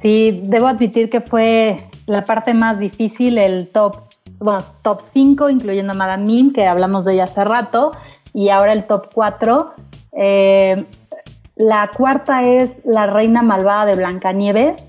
Sí, 0.00 0.40
debo 0.44 0.68
admitir 0.68 1.10
que 1.10 1.20
fue 1.20 1.82
la 2.06 2.24
parte 2.24 2.54
más 2.54 2.78
difícil, 2.78 3.38
el 3.38 3.66
top, 3.66 4.09
bueno, 4.38 4.60
top 4.82 5.00
5, 5.00 5.50
incluyendo 5.50 5.92
a 5.92 5.96
Madame 5.96 6.24
Mim, 6.24 6.52
que 6.52 6.66
hablamos 6.66 7.04
de 7.04 7.14
ella 7.14 7.24
hace 7.24 7.44
rato, 7.44 7.92
y 8.32 8.48
ahora 8.48 8.72
el 8.72 8.86
top 8.86 9.10
4. 9.12 9.74
Eh, 10.12 10.86
la 11.56 11.90
cuarta 11.94 12.42
es 12.44 12.80
La 12.84 13.06
Reina 13.06 13.42
Malvada 13.42 13.84
de 13.84 13.96
Blancanieves. 13.96 14.82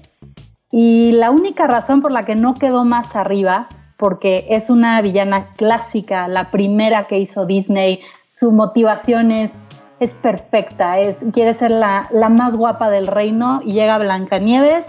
Y 0.72 1.12
la 1.12 1.32
única 1.32 1.68
razón 1.68 2.02
por 2.02 2.12
la 2.12 2.24
que 2.24 2.36
no 2.36 2.56
quedó 2.56 2.86
más 2.86 3.16
arriba, 3.16 3.68
porque 3.98 4.48
es 4.50 4.70
una 4.70 5.02
villana 5.02 5.54
clásica, 5.58 6.30
la 6.30 6.50
primera 6.50 7.06
que 7.06 7.20
hizo 7.20 7.46
Disney, 7.46 8.00
su 8.30 8.54
motivación 8.54 9.32
es, 9.32 9.52
es 10.00 10.16
perfecta, 10.16 10.98
es, 10.98 11.20
quiere 11.34 11.54
ser 11.54 11.72
la, 11.72 12.08
la 12.12 12.30
más 12.30 12.56
guapa 12.56 12.90
del 12.90 13.08
reino 13.08 13.60
y 13.66 13.74
llega 13.74 13.98
Blancanieves, 13.98 14.88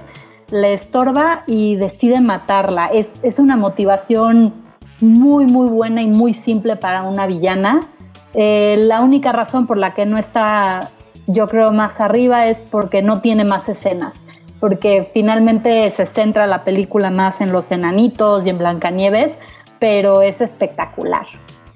le 0.52 0.74
estorba 0.74 1.42
y 1.48 1.74
decide 1.74 2.20
matarla. 2.20 2.86
Es, 2.86 3.12
es 3.22 3.40
una 3.40 3.56
motivación 3.56 4.54
muy, 5.00 5.46
muy 5.46 5.68
buena 5.68 6.02
y 6.02 6.06
muy 6.06 6.34
simple 6.34 6.76
para 6.76 7.02
una 7.02 7.26
villana. 7.26 7.80
Eh, 8.34 8.76
la 8.78 9.00
única 9.00 9.32
razón 9.32 9.66
por 9.66 9.78
la 9.78 9.94
que 9.94 10.06
no 10.06 10.18
está, 10.18 10.90
yo 11.26 11.48
creo, 11.48 11.72
más 11.72 12.00
arriba 12.00 12.46
es 12.46 12.60
porque 12.60 13.02
no 13.02 13.20
tiene 13.20 13.44
más 13.44 13.68
escenas 13.68 14.14
porque 14.62 15.10
finalmente 15.12 15.90
se 15.90 16.06
centra 16.06 16.46
la 16.46 16.62
película 16.62 17.10
más 17.10 17.40
en 17.40 17.50
los 17.50 17.72
enanitos 17.72 18.46
y 18.46 18.50
en 18.50 18.58
Blancanieves, 18.58 19.36
pero 19.80 20.22
es 20.22 20.40
espectacular. 20.40 21.26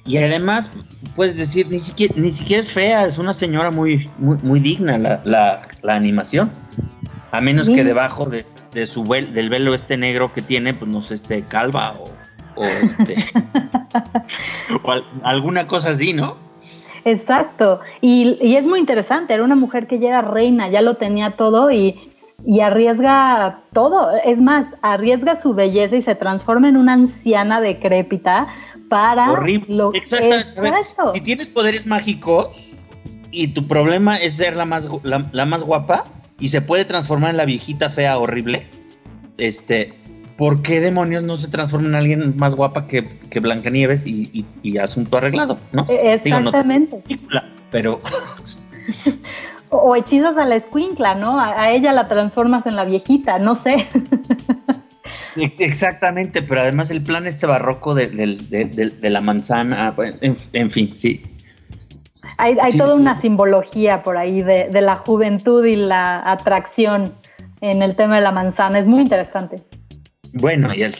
Y 0.05 0.19
además, 0.19 0.71
puedes 1.17 1.37
decir, 1.37 1.67
ni 1.69 1.81
siquiera, 1.81 2.15
ni 2.17 2.31
siquiera 2.31 2.61
es 2.61 2.71
fea, 2.71 3.05
es 3.05 3.19
una 3.19 3.33
señora 3.33 3.73
muy, 3.73 4.09
muy, 4.19 4.61
digna 4.61 4.99
la, 4.99 5.21
la, 5.25 5.95
animación. 5.95 6.53
A 7.33 7.41
menos 7.41 7.69
que 7.69 7.83
debajo 7.83 8.27
de, 8.27 8.47
de 8.73 8.87
su 8.87 9.05
del 9.05 9.49
velo 9.49 9.75
este 9.75 9.97
negro 9.97 10.33
que 10.33 10.43
tiene, 10.43 10.75
pues 10.75 10.91
no 10.91 11.01
sé, 11.01 11.15
esté 11.15 11.43
calva 11.43 11.95
o, 11.99 12.11
o, 12.61 12.65
este, 12.65 13.17
o 14.83 14.93
alguna 15.23 15.67
cosa 15.67 15.91
así, 15.91 16.13
¿no? 16.13 16.37
Exacto. 17.05 17.81
Y, 18.01 18.37
y, 18.41 18.57
es 18.57 18.67
muy 18.67 18.81
interesante, 18.81 19.33
era 19.33 19.45
una 19.45 19.55
mujer 19.55 19.87
que 19.87 19.99
ya 19.99 20.09
era 20.09 20.23
reina, 20.23 20.69
ya 20.69 20.83
lo 20.83 20.97
tenía 20.97 21.37
todo 21.37 21.71
y 21.71 22.13
y 22.45 22.61
arriesga 22.61 23.63
todo. 23.73 24.11
Es 24.25 24.41
más, 24.41 24.67
arriesga 24.83 25.41
su 25.41 25.55
belleza 25.55 25.97
y 25.97 26.03
se 26.03 26.15
transforma 26.15 26.69
en 26.69 26.77
una 26.77 26.95
anciana 26.95 27.61
decrépita 27.61 28.47
para... 28.89 29.33
Horrible. 29.33 29.85
Exacto. 29.95 31.15
Si 31.15 31.21
tienes 31.21 31.49
poderes 31.49 31.87
mágicos 31.87 32.73
y 33.31 33.49
tu 33.49 33.67
problema 33.67 34.17
es 34.17 34.35
ser 34.35 34.57
la 34.57 34.65
más, 34.65 34.89
la, 35.03 35.47
más 35.47 35.65
guapa 35.65 36.05
y 36.39 36.49
se 36.49 36.61
puede 36.61 36.85
transformar 36.85 37.31
en 37.31 37.37
la 37.37 37.45
viejita 37.45 37.91
fea 37.91 38.19
horrible, 38.19 38.67
este, 39.39 39.95
¿por 40.37 40.63
qué 40.63 40.81
demonios 40.81 41.23
no 41.25 41.37
se 41.37 41.49
transforma 41.49 41.89
en 41.89 41.95
alguien 41.95 42.37
más 42.37 42.55
guapa 42.55 42.87
que, 42.87 43.09
que 43.31 43.41
Blancanieves 43.41 44.07
y, 44.07 44.47
y, 44.63 44.79
asunto 44.79 45.17
arreglado? 45.17 45.59
¿no? 45.73 45.85
Exactamente. 45.89 47.03
pero... 47.71 48.01
O, 49.69 49.97
hechizas 49.97 50.37
a 50.37 50.47
la 50.47 50.55
escuincla, 50.55 51.17
¿no? 51.17 51.41
A, 51.41 51.71
ella 51.71 51.93
la 51.93 52.05
transformas 52.05 52.67
en 52.67 52.77
la 52.77 52.85
viejita, 52.85 53.39
no 53.39 53.57
sé. 53.57 53.89
exactamente, 55.59 56.43
pero 56.43 56.61
además 56.61 56.91
el 56.91 57.03
plan 57.03 57.27
este 57.27 57.47
barroco 57.47 57.95
de, 57.95 58.09
la 59.03 59.21
manzana, 59.21 59.93
pues, 59.97 60.21
en, 60.23 60.71
fin, 60.71 60.97
sí. 60.97 61.23
Hay, 62.39 62.77
toda 62.77 62.97
una 62.97 63.21
simbología 63.21 64.03
por 64.03 64.17
ahí 64.17 64.43
de, 64.43 64.69
la 64.81 64.97
juventud 64.97 65.65
y 65.65 65.77
la 65.77 66.31
atracción 66.31 67.15
en 67.61 67.83
el 67.83 67.97
tema 67.97 68.17
de 68.17 68.23
la 68.23 68.33
manzana, 68.33 68.79
es 68.79 68.89
muy 68.89 69.03
interesante. 69.03 69.63
Bueno, 70.33 70.75
y 70.75 70.83
el, 70.83 70.95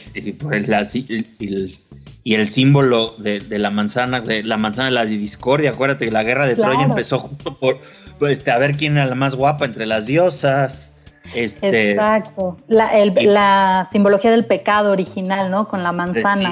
y 2.23 2.33
el, 2.33 2.49
símbolo 2.49 3.15
de, 3.19 3.41
la 3.59 3.69
manzana, 3.69 4.21
de 4.21 4.41
la 4.41 4.57
manzana 4.57 4.89
de 4.89 4.95
la 4.95 5.05
discordia, 5.05 5.71
acuérdate 5.71 6.05
que 6.05 6.11
la 6.11 6.23
guerra 6.23 6.47
de 6.47 6.55
Troya 6.55 6.85
empezó 6.85 7.19
justo 7.19 7.57
por, 7.59 7.79
pues, 8.17 8.47
a 8.47 8.57
ver 8.57 8.75
quién 8.75 8.97
era 8.97 9.05
la 9.05 9.15
más 9.15 9.35
guapa 9.35 9.65
entre 9.65 9.85
las 9.85 10.07
diosas. 10.07 10.95
Este, 11.35 11.91
Exacto. 11.91 12.57
La, 12.67 13.87
simbología 13.91 14.31
del 14.31 14.45
pecado 14.45 14.91
original, 14.91 15.51
¿no? 15.51 15.67
Con 15.67 15.83
la 15.83 15.91
manzana. 15.91 16.49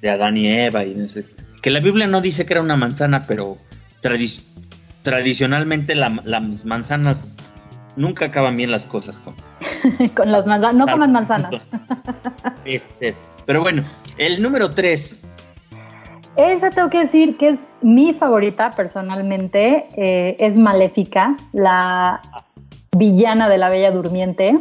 De, 0.00 0.10
Adán 0.10 0.36
y 0.36 0.48
Eva. 0.48 0.84
Y 0.84 0.96
que 1.62 1.70
la 1.70 1.80
Biblia 1.80 2.08
no 2.08 2.20
dice 2.20 2.44
que 2.44 2.54
era 2.54 2.62
una 2.62 2.76
manzana, 2.76 3.26
pero 3.26 3.58
tradicionalmente 5.02 5.94
las 5.94 6.64
manzanas 6.64 7.36
nunca 7.96 8.26
acaban 8.26 8.56
bien 8.56 8.70
las 8.70 8.86
cosas. 8.86 9.16
Con, 9.18 9.34
con 10.14 10.30
las 10.30 10.46
manzanas, 10.46 10.76
no 10.76 10.86
coman 10.86 11.12
manzanas. 11.12 11.62
este, 12.64 13.14
pero 13.46 13.62
bueno, 13.62 13.84
el 14.18 14.42
número 14.42 14.70
3 14.70 15.22
esa 16.36 16.70
tengo 16.70 16.88
que 16.88 17.00
decir 17.00 17.36
que 17.36 17.50
es 17.50 17.60
mi 17.82 18.14
favorita 18.14 18.70
personalmente, 18.70 19.86
eh, 19.96 20.36
es 20.38 20.56
Maléfica, 20.56 21.36
la 21.52 22.22
villana 22.96 23.48
de 23.48 23.58
la 23.58 23.68
Bella 23.68 23.90
Durmiente. 23.90 24.58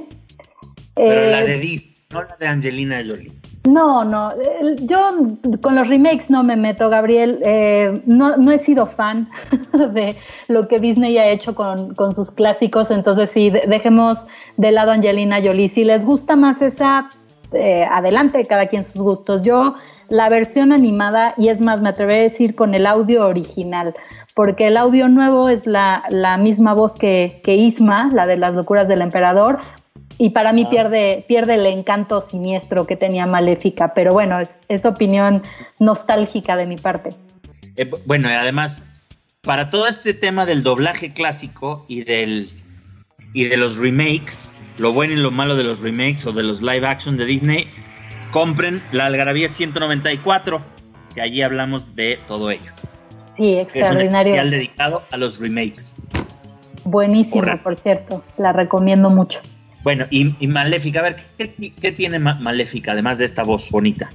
Pero 0.95 1.31
la 1.31 1.43
de 1.43 1.57
Disney, 1.57 1.95
no 2.09 2.23
la 2.23 2.35
de 2.37 2.47
Angelina 2.47 3.01
Jolie. 3.05 3.31
No, 3.67 4.03
no, 4.03 4.33
yo 4.79 4.97
con 5.61 5.75
los 5.75 5.87
remakes 5.87 6.31
no 6.31 6.43
me 6.43 6.55
meto, 6.55 6.89
Gabriel. 6.89 7.39
Eh, 7.45 8.01
no, 8.07 8.51
he 8.51 8.57
sido 8.57 8.87
fan 8.87 9.29
de 9.93 10.15
lo 10.47 10.67
que 10.67 10.79
Disney 10.79 11.17
ha 11.19 11.27
hecho 11.29 11.53
con, 11.53 11.95
sus 12.15 12.31
clásicos, 12.31 12.89
entonces 12.89 13.29
sí, 13.31 13.51
dejemos 13.51 14.25
de 14.57 14.71
lado 14.71 14.91
Angelina 14.91 15.39
Jolie. 15.43 15.69
Si 15.69 15.83
les 15.83 16.05
gusta 16.05 16.35
más 16.35 16.61
esa, 16.63 17.11
eh, 17.53 17.85
adelante, 17.89 18.45
cada 18.47 18.65
quien 18.65 18.83
sus 18.83 19.01
gustos. 19.01 19.43
Yo 19.43 19.75
la 20.09 20.27
versión 20.29 20.71
animada 20.71 21.35
y 21.37 21.49
es 21.49 21.61
más, 21.61 21.81
me 21.81 21.89
atreveré 21.89 22.21
a 22.21 22.23
decir 22.23 22.55
con 22.55 22.73
el 22.73 22.87
audio 22.87 23.27
original, 23.27 23.95
porque 24.33 24.67
el 24.67 24.77
audio 24.77 25.07
nuevo 25.07 25.49
es 25.49 25.67
la, 25.67 26.03
misma 26.39 26.73
voz 26.73 26.95
que, 26.95 27.41
que, 27.43 27.55
Isma, 27.55 28.09
la 28.11 28.25
de 28.25 28.37
las 28.37 28.55
locuras 28.55 28.87
del 28.87 29.01
emperador, 29.01 29.59
y 30.17 30.31
para 30.31 30.53
mí 30.53 30.63
ah. 30.65 30.69
pierde, 30.69 31.25
pierde 31.27 31.55
el 31.55 31.65
encanto 31.65 32.21
siniestro 32.21 32.85
que 32.85 32.95
tenía 32.95 33.25
Maléfica, 33.25 33.93
pero 33.93 34.13
bueno, 34.13 34.39
es, 34.39 34.85
opinión 34.85 35.41
nostálgica 35.79 36.55
de 36.55 36.65
mi 36.65 36.77
parte. 36.77 37.11
Eh, 37.75 37.89
bueno, 38.05 38.29
y 38.29 38.33
además, 38.33 38.83
para 39.41 39.69
todo 39.69 39.87
este 39.87 40.13
tema 40.13 40.45
del 40.45 40.63
doblaje 40.63 41.13
clásico 41.13 41.85
y, 41.87 42.03
del, 42.03 42.49
y 43.33 43.45
de 43.45 43.57
los 43.57 43.77
remakes, 43.77 44.53
lo 44.77 44.93
bueno 44.93 45.13
y 45.13 45.17
lo 45.17 45.31
malo 45.31 45.55
de 45.55 45.63
los 45.63 45.81
remakes 45.81 46.25
o 46.25 46.31
de 46.31 46.43
los 46.43 46.61
live 46.61 46.85
action 46.85 47.17
de 47.17 47.25
Disney, 47.25 47.67
compren 48.31 48.81
la 48.91 49.05
Algarabía 49.05 49.49
194, 49.49 50.61
que 51.13 51.21
allí 51.21 51.41
hablamos 51.41 51.95
de 51.95 52.19
todo 52.27 52.51
ello. 52.51 52.71
Sí, 53.37 53.55
extraordinario. 53.55 54.33
Es 54.33 54.39
un 54.39 54.47
especial 54.47 54.49
dedicado 54.49 55.03
a 55.11 55.17
los 55.17 55.39
remakes. 55.39 55.97
Buenísimo, 56.83 57.43
por 57.63 57.75
cierto, 57.75 58.23
la 58.37 58.53
recomiendo 58.53 59.09
mucho. 59.09 59.39
Bueno, 59.83 60.05
y, 60.09 60.25
Maléfica, 60.47 60.99
a 60.99 61.03
ver, 61.03 61.23
¿qué, 61.37 61.91
tiene 61.91 62.19
Maléfica 62.19 62.91
además 62.91 63.17
de 63.17 63.25
esta 63.25 63.43
voz 63.43 63.69
bonita? 63.71 64.11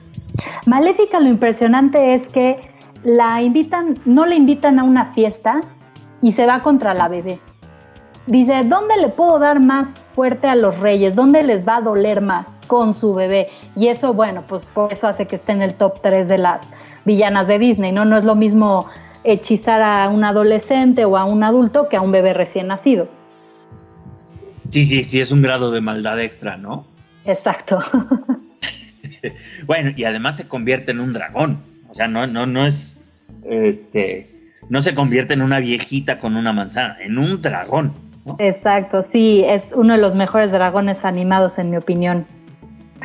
Maléfica 0.66 1.18
lo 1.18 1.29
impresionante 1.29 2.14
es 2.14 2.26
que 2.29 2.59
la 3.02 3.42
invitan, 3.42 3.98
no 4.05 4.26
le 4.26 4.37
invitan 4.37 4.79
a 4.79 4.85
una 4.85 5.12
fiesta 5.14 5.61
y 6.22 6.33
se 6.33 6.46
va 6.46 6.61
contra 6.61 6.94
la 6.94 7.09
bebé. 7.09 7.38
Dice, 8.26 8.62
¿dónde 8.64 8.96
le 9.00 9.09
puedo 9.09 9.38
dar 9.38 9.61
más 9.61 9.98
fuerte 9.98 10.48
a 10.48 10.55
los 10.55 10.79
reyes? 10.81 11.14
¿Dónde 11.14 11.42
les 11.42 11.66
va 11.66 11.76
a 11.76 11.81
doler 11.81 12.20
más? 12.20 12.46
con 12.66 12.94
su 12.94 13.14
bebé. 13.14 13.48
Y 13.74 13.88
eso, 13.88 14.12
bueno, 14.14 14.44
pues 14.46 14.64
por 14.66 14.92
eso 14.92 15.09
hace 15.09 15.26
que 15.26 15.37
esté 15.37 15.52
en 15.52 15.62
el 15.62 15.74
top 15.74 16.00
3 16.02 16.29
de 16.29 16.38
las 16.38 16.72
villanas 17.05 17.46
de 17.46 17.59
Disney, 17.59 17.92
¿no? 17.92 18.05
No 18.05 18.16
es 18.16 18.24
lo 18.24 18.35
mismo 18.35 18.87
hechizar 19.24 19.83
a 19.83 20.09
un 20.09 20.24
adolescente 20.24 21.05
o 21.05 21.16
a 21.16 21.24
un 21.24 21.42
adulto 21.42 21.88
que 21.88 21.96
a 21.96 22.00
un 22.00 22.12
bebé 22.12 22.33
recién 22.33 22.68
nacido. 22.68 23.09
Sí, 24.68 24.85
sí, 24.85 25.05
sí, 25.05 25.20
es 25.20 25.33
un 25.33 25.42
grado 25.42 25.70
de 25.70 25.81
maldad 25.81 26.20
extra, 26.20 26.57
¿no? 26.57 26.87
Exacto. 27.24 27.83
bueno, 29.66 29.92
y 29.96 30.05
además 30.05 30.37
se 30.37 30.48
convierte 30.48 30.92
en 30.92 31.00
un 31.00 31.12
dragón. 31.12 31.59
O 31.88 31.94
sea, 31.94 32.09
no, 32.09 32.26
no, 32.26 32.46
no 32.46 32.66
es. 32.66 33.00
Este. 33.44 34.26
No 34.68 34.81
se 34.81 34.94
convierte 34.94 35.35
en 35.35 35.42
una 35.42 35.61
viejita 35.61 36.18
con 36.18 36.37
una 36.37 36.52
manzana, 36.52 36.96
en 37.00 37.18
un 37.18 37.40
dragón. 37.40 37.92
Exacto, 38.38 39.02
sí, 39.02 39.44
es 39.46 39.70
uno 39.72 39.94
de 39.94 40.00
los 40.00 40.16
mejores 40.16 40.50
dragones 40.50 41.05
animados, 41.05 41.59
en 41.59 41.70
mi 41.70 41.76
opinión. 41.76 42.26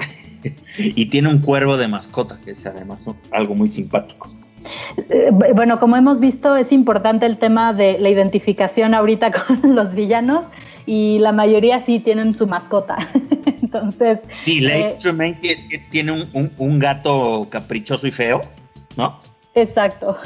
y 0.78 1.06
tiene 1.08 1.30
un 1.30 1.40
cuervo 1.40 1.78
de 1.78 1.88
mascota, 1.88 2.40
que 2.44 2.52
es 2.52 2.66
además 2.66 3.06
algo 3.32 3.54
muy 3.54 3.68
simpático. 3.68 4.30
Eh, 5.10 5.30
bueno, 5.32 5.80
como 5.80 5.98
hemos 5.98 6.20
visto, 6.20 6.56
es 6.56 6.72
importante 6.72 7.26
el 7.26 7.38
tema 7.38 7.74
de 7.74 8.00
la 8.00 8.10
identificación 8.10 8.94
ahorita 8.96 9.32
con 9.62 9.76
los 9.76 9.94
villanos 9.94 10.46
y 10.92 11.20
la 11.20 11.32
mayoría 11.32 11.80
sí 11.86 12.02
tienen 12.02 12.36
su 12.36 12.48
mascota. 12.48 12.98
Entonces. 13.46 14.20
Sí, 14.38 14.60
la 14.60 14.78
eh, 14.78 14.98
tiene 15.90 16.28
un, 16.34 16.80
gato 16.80 17.48
caprichoso 17.50 18.08
y 18.08 18.12
feo, 18.12 18.42
¿no? 18.98 19.22
Exacto. 19.56 20.18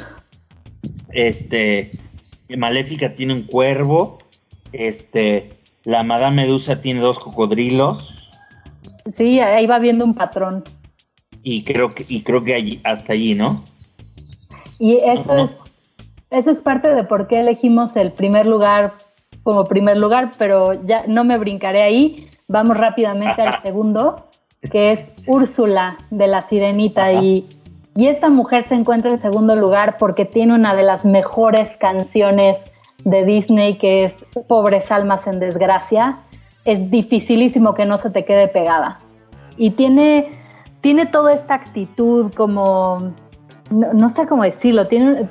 Este. 1.12 1.92
Maléfica 2.48 3.14
tiene 3.14 3.34
un 3.34 3.42
cuervo. 3.42 4.18
Este. 4.72 5.52
La 5.84 6.02
Madame 6.02 6.42
Medusa 6.42 6.80
tiene 6.80 6.98
dos 6.98 7.20
cocodrilos. 7.20 8.28
Sí, 9.06 9.38
ahí 9.38 9.66
va 9.66 9.78
viendo 9.78 10.04
un 10.04 10.16
patrón. 10.16 10.64
Y 11.44 11.62
creo 11.62 11.94
que, 11.94 12.04
y 12.08 12.24
creo 12.24 12.42
que 12.42 12.54
allí, 12.54 12.80
hasta 12.82 13.12
allí, 13.12 13.36
¿no? 13.36 13.64
Y 14.80 14.96
eso 14.96 15.44
es, 15.44 15.56
eso 16.30 16.50
es 16.50 16.58
parte 16.58 16.92
de 16.92 17.04
por 17.04 17.28
qué 17.28 17.38
elegimos 17.38 17.94
el 17.94 18.10
primer 18.10 18.46
lugar 18.46 19.05
como 19.46 19.66
primer 19.66 19.96
lugar, 19.96 20.32
pero 20.38 20.72
ya 20.72 21.04
no 21.06 21.22
me 21.22 21.38
brincaré 21.38 21.80
ahí. 21.80 22.28
vamos 22.48 22.76
rápidamente 22.76 23.42
al 23.42 23.62
segundo, 23.62 24.26
que 24.72 24.90
es 24.90 25.14
Úrsula 25.28 25.98
de 26.10 26.26
la 26.26 26.42
Sirenita. 26.48 27.12
Y, 27.12 27.48
y 27.94 28.08
esta 28.08 28.28
mujer 28.28 28.64
se 28.64 28.74
encuentra 28.74 29.12
en 29.12 29.20
segundo 29.20 29.54
lugar 29.54 29.98
porque 29.98 30.24
tiene 30.24 30.52
una 30.52 30.74
de 30.74 30.82
las 30.82 31.04
mejores 31.04 31.76
canciones 31.76 32.58
de 33.04 33.24
Disney, 33.24 33.78
que 33.78 34.06
es 34.06 34.26
Pobres 34.48 34.90
Almas 34.90 35.24
en 35.28 35.38
Desgracia. 35.38 36.18
Es 36.64 36.90
dificilísimo 36.90 37.72
que 37.72 37.86
no 37.86 37.98
se 37.98 38.10
te 38.10 38.24
quede 38.24 38.48
pegada. 38.48 38.98
Y 39.56 39.70
tiene, 39.70 40.28
tiene 40.80 41.06
toda 41.06 41.32
esta 41.32 41.54
actitud 41.54 42.34
como, 42.34 43.12
no, 43.70 44.08
sé 44.08 44.26
cómo 44.26 44.42
decirlo, 44.42 44.88
tiene, 44.88 45.28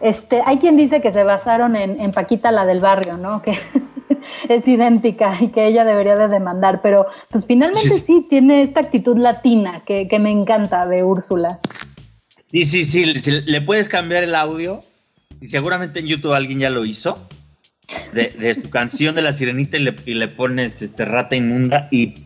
este, 0.00 0.42
hay 0.44 0.58
quien 0.58 0.76
dice 0.76 1.00
que 1.00 1.12
se 1.12 1.24
basaron 1.24 1.76
en, 1.76 2.00
en 2.00 2.12
Paquita 2.12 2.52
la 2.52 2.66
del 2.66 2.80
barrio, 2.80 3.16
¿no? 3.16 3.42
Que 3.42 3.58
es 4.48 4.66
idéntica 4.66 5.36
y 5.40 5.48
que 5.48 5.66
ella 5.66 5.84
debería 5.84 6.16
de 6.16 6.28
demandar, 6.28 6.80
pero 6.82 7.06
pues 7.30 7.46
finalmente 7.46 8.00
sí 8.00 8.26
tiene 8.28 8.62
esta 8.62 8.80
actitud 8.80 9.18
latina 9.18 9.82
que, 9.84 10.08
me 10.20 10.30
encanta 10.30 10.86
de 10.86 11.02
Úrsula. 11.02 11.60
Y 12.52 12.64
sí, 12.64 12.84
sí, 12.84 13.04
le 13.04 13.60
puedes 13.60 13.88
cambiar 13.88 14.24
el 14.24 14.34
audio, 14.34 14.82
y 15.40 15.46
seguramente 15.46 16.00
en 16.00 16.06
YouTube 16.06 16.32
alguien 16.32 16.58
ya 16.58 16.70
lo 16.70 16.84
hizo, 16.84 17.18
de, 18.12 18.54
su 18.54 18.70
canción 18.70 19.14
de 19.14 19.22
la 19.22 19.32
sirenita 19.32 19.76
y 19.76 20.14
le, 20.14 20.28
pones 20.28 20.82
este, 20.82 21.04
rata 21.04 21.36
inmunda 21.36 21.88
y, 21.90 22.22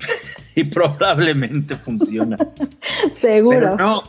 probablemente 0.73 1.77
funciona. 1.77 2.37
Seguro. 3.21 3.77
no, 3.77 4.03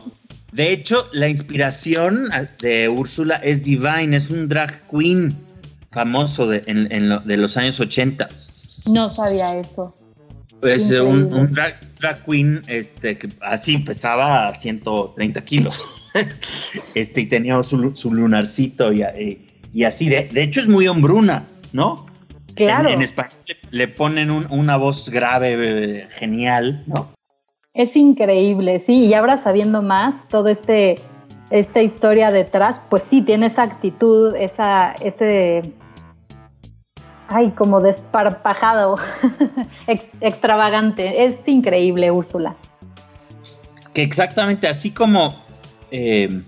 de 0.56 0.72
hecho, 0.72 1.06
la 1.12 1.28
inspiración 1.28 2.30
de 2.62 2.88
Úrsula 2.88 3.36
es 3.36 3.62
Divine, 3.62 4.16
es 4.16 4.30
un 4.30 4.48
drag 4.48 4.88
queen 4.88 5.36
famoso 5.92 6.48
de, 6.48 6.60
de 6.62 7.36
los 7.36 7.58
años 7.58 7.78
80. 7.78 8.26
No 8.86 9.06
sabía 9.10 9.54
eso. 9.54 9.94
Es 10.62 10.90
un, 10.92 11.52
drag, 11.52 12.24
queen 12.24 12.62
este, 12.68 13.18
que 13.18 13.28
así 13.42 13.76
pesaba 13.76 14.54
130 14.54 15.44
kilos. 15.44 15.78
este, 16.94 17.20
y 17.20 17.26
tenía 17.26 17.62
su, 17.62 17.94
su 17.94 18.14
lunarcito 18.14 18.94
y, 18.94 19.04
y, 19.74 19.84
así. 19.84 20.08
De, 20.08 20.26
de, 20.32 20.42
hecho, 20.42 20.62
es 20.62 20.68
muy 20.68 20.88
hombruna, 20.88 21.46
¿no? 21.74 22.06
Claro. 22.54 22.88
En, 22.88 23.02
español 23.02 23.34
le, 23.70 23.88
ponen 23.88 24.30
una 24.30 24.76
voz 24.78 25.10
grave, 25.10 25.56
eh, 25.58 26.06
genial, 26.08 26.82
¿no? 26.86 27.15
Es 27.76 27.94
increíble, 27.94 28.78
sí. 28.78 29.04
Y 29.04 29.12
ahora 29.12 29.36
sabiendo 29.36 29.82
más, 29.82 30.14
todo 30.28 30.48
este 30.48 30.98
esta 31.50 31.82
historia 31.82 32.30
detrás, 32.30 32.80
pues 32.90 33.02
sí, 33.04 33.20
tiene 33.20 33.46
esa 33.46 33.62
actitud, 33.62 34.34
esa, 34.34 34.92
ese 34.94 35.74
ay, 37.28 37.50
como 37.50 37.80
desparpajado, 37.80 38.96
extravagante. 40.20 41.26
Es 41.26 41.36
increíble, 41.46 42.10
Úrsula. 42.10 42.56
Que 43.92 44.02
exactamente 44.02 44.68
así 44.68 44.90
como 44.90 45.34
eh, 45.90 46.42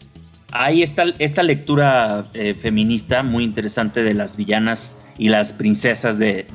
hay 0.50 0.82
esta, 0.82 1.04
esta 1.18 1.42
lectura 1.42 2.30
eh, 2.32 2.54
feminista 2.54 3.22
muy 3.22 3.44
interesante 3.44 4.02
de 4.02 4.14
las 4.14 4.34
villanas 4.34 4.96
y 5.18 5.28
las 5.28 5.52
princesas 5.52 6.18
de, 6.18 6.46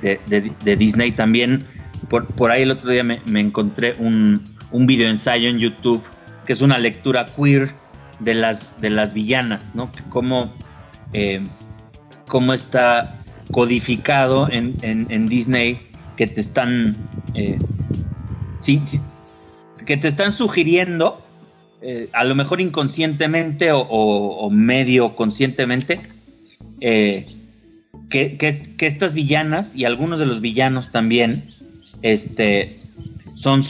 Disney, 0.64 1.12
también 1.12 1.68
por, 2.10 2.52
ahí 2.52 2.64
el 2.64 2.72
otro 2.72 2.92
día 2.92 3.04
me, 3.04 3.40
encontré 3.40 3.96
un, 4.00 4.53
un 4.74 4.86
video 4.86 5.10
ensayo 5.10 5.48
en 5.48 5.60
YouTube 5.60 6.04
que 6.46 6.52
es 6.52 6.62
una 6.62 6.78
lectura 6.78 7.26
queer 7.26 7.72
de 8.20 8.34
las, 8.34 8.80
de 8.82 8.90
las 8.90 9.14
villanas, 9.14 9.74
¿no? 9.74 9.90
Cómo, 10.10 10.54
eh, 11.14 11.42
cómo 12.28 12.54
está 12.54 13.24
codificado 13.52 14.50
en, 14.52 15.28
Disney 15.28 15.80
que 16.18 16.28
te 16.28 16.42
están 16.42 16.98
eh, 17.34 17.58
que 19.86 19.98
te 19.98 20.08
están 20.08 20.34
sugiriendo 20.34 21.22
eh, 21.82 22.10
a 22.14 22.24
lo 22.24 22.34
mejor 22.34 22.62
inconscientemente 22.62 23.70
o, 23.74 24.50
medio 24.50 25.16
conscientemente 25.16 26.00
eh, 26.80 27.28
que, 28.10 28.38
que, 28.38 28.88
estas 28.88 29.14
villanas 29.14 29.76
y 29.76 29.86
algunos 29.86 30.20
de 30.20 30.26
los 30.26 30.40
villanos 30.40 30.92
también 30.92 31.50
este 32.02 32.80
son 33.36 33.64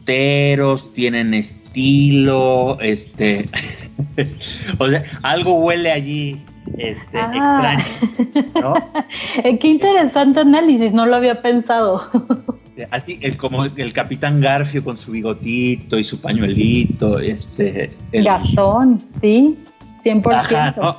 solteros 0.00 0.92
tienen 0.94 1.34
estilo 1.34 2.78
este 2.80 3.48
o 4.78 4.88
sea 4.88 5.04
algo 5.22 5.54
huele 5.60 5.92
allí 5.92 6.42
este, 6.76 7.18
ah. 7.18 7.74
extraño. 7.74 8.74
Eh, 9.44 9.58
qué 9.58 9.68
interesante 9.68 10.40
análisis, 10.40 10.92
no 10.92 11.04
lo 11.04 11.16
había 11.16 11.42
pensado. 11.42 12.08
Así 12.90 13.18
es 13.22 13.36
como 13.36 13.64
el 13.64 13.92
capitán 13.92 14.40
Garfio 14.40 14.84
con 14.84 14.98
su 14.98 15.10
bigotito 15.10 15.98
y 15.98 16.04
su 16.04 16.20
pañuelito. 16.20 17.18
Este, 17.18 17.90
Gastón, 18.12 19.00
sí, 19.20 19.58
100%. 20.02 20.96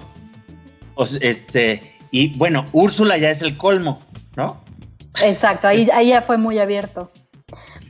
este, 1.21 1.95
y 2.11 2.35
bueno, 2.37 2.65
Úrsula 2.73 3.17
ya 3.17 3.31
es 3.31 3.41
el 3.41 3.55
colmo, 3.57 3.99
¿no? 4.35 4.57
Exacto, 5.23 5.67
ahí, 5.67 5.87
ahí 5.93 6.09
ya 6.09 6.21
fue 6.23 6.37
muy 6.37 6.59
abierto. 6.59 7.11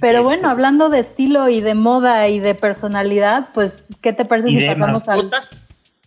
Pero 0.01 0.23
bueno, 0.23 0.49
hablando 0.49 0.89
de 0.89 1.01
estilo 1.01 1.47
y 1.47 1.61
de 1.61 1.75
moda 1.75 2.27
y 2.27 2.39
de 2.39 2.55
personalidad, 2.55 3.49
pues, 3.53 3.83
¿qué 4.01 4.13
te 4.13 4.25
parece 4.25 4.49
si 4.49 4.67
pasamos 4.67 5.07
al 5.07 5.29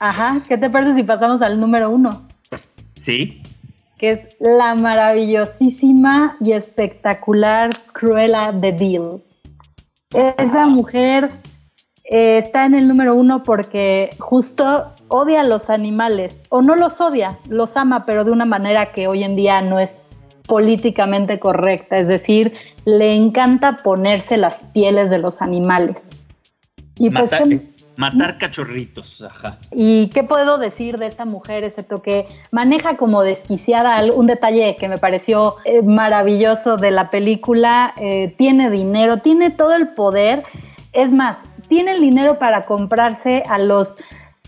Ajá, 0.00 0.42
¿qué 0.48 0.58
te 0.58 0.68
parece 0.68 0.96
si 0.96 1.04
pasamos 1.04 1.40
al 1.42 1.60
número 1.60 1.90
uno? 1.90 2.26
Sí. 2.96 3.40
Que 3.96 4.10
es 4.10 4.20
la 4.40 4.74
maravillosísima 4.74 6.36
y 6.40 6.52
espectacular 6.52 7.70
Cruella 7.92 8.50
de 8.50 8.72
Vil. 8.72 9.22
Esa 10.38 10.66
mujer 10.66 11.30
eh, 12.02 12.38
está 12.38 12.66
en 12.66 12.74
el 12.74 12.88
número 12.88 13.14
uno 13.14 13.44
porque 13.44 14.10
justo 14.18 14.92
odia 15.06 15.42
a 15.42 15.44
los 15.44 15.70
animales, 15.70 16.44
o 16.48 16.62
no 16.62 16.74
los 16.74 17.00
odia, 17.00 17.38
los 17.48 17.76
ama, 17.76 18.04
pero 18.06 18.24
de 18.24 18.32
una 18.32 18.44
manera 18.44 18.90
que 18.90 19.06
hoy 19.06 19.22
en 19.22 19.36
día 19.36 19.60
no 19.60 19.78
es 19.78 20.03
políticamente 20.46 21.38
correcta, 21.38 21.98
es 21.98 22.08
decir, 22.08 22.54
le 22.84 23.14
encanta 23.14 23.78
ponerse 23.78 24.36
las 24.36 24.64
pieles 24.74 25.10
de 25.10 25.18
los 25.18 25.40
animales. 25.40 26.10
Y 26.96 27.10
pues, 27.10 27.32
Matar 27.96 28.38
cachorritos, 28.38 29.22
ajá. 29.22 29.58
¿Y 29.70 30.08
qué 30.08 30.24
puedo 30.24 30.58
decir 30.58 30.98
de 30.98 31.06
esta 31.06 31.24
mujer, 31.24 31.62
excepto 31.62 32.02
que 32.02 32.26
maneja 32.50 32.96
como 32.96 33.22
desquiciada 33.22 34.04
un 34.12 34.26
detalle 34.26 34.76
que 34.76 34.88
me 34.88 34.98
pareció 34.98 35.56
eh, 35.64 35.80
maravilloso 35.80 36.76
de 36.76 36.90
la 36.90 37.10
película? 37.10 37.94
Eh, 37.96 38.34
tiene 38.36 38.68
dinero, 38.70 39.18
tiene 39.18 39.50
todo 39.50 39.74
el 39.74 39.90
poder. 39.90 40.42
Es 40.92 41.12
más, 41.12 41.36
tiene 41.68 41.92
el 41.92 42.00
dinero 42.00 42.40
para 42.40 42.66
comprarse 42.66 43.44
a 43.48 43.58
los 43.58 43.96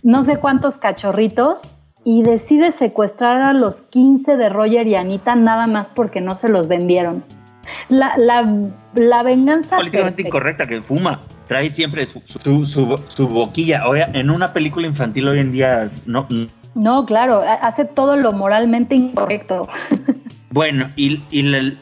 no 0.03 0.25
sé 0.25 0.39
cuántos 0.39 0.79
cachorritos 0.79 1.76
y 2.07 2.23
decide 2.23 2.71
secuestrar 2.71 3.43
a 3.43 3.53
los 3.53 3.83
15 3.83 4.37
de 4.37 4.49
Roger 4.49 4.87
y 4.87 4.95
Anita 4.95 5.35
nada 5.35 5.67
más 5.67 5.89
porque 5.89 6.21
no 6.21 6.37
se 6.37 6.49
los 6.49 6.69
vendieron. 6.69 7.25
La, 7.89 8.13
la, 8.17 8.49
la 8.95 9.25
venganza. 9.25 9.77
Políticamente 9.77 10.23
incorrecta, 10.23 10.69
que 10.69 10.81
fuma 10.81 11.21
trae 11.49 11.69
siempre 11.69 12.07
su, 12.07 12.65
su, 12.65 13.29
boquilla. 13.29 13.83
Ahora, 13.83 14.09
en 14.13 14.31
una 14.31 14.53
película 14.53 14.87
infantil 14.87 15.27
hoy 15.27 15.41
en 15.41 15.51
día 15.51 15.91
no. 16.07 16.29
No, 16.77 17.07
claro, 17.07 17.43
hace 17.63 17.85
todo 17.85 18.17
lo 18.17 18.33
moralmente 18.33 18.95
incorrecto. 18.95 19.69
Bueno, 20.49 20.91
y, 20.97 21.21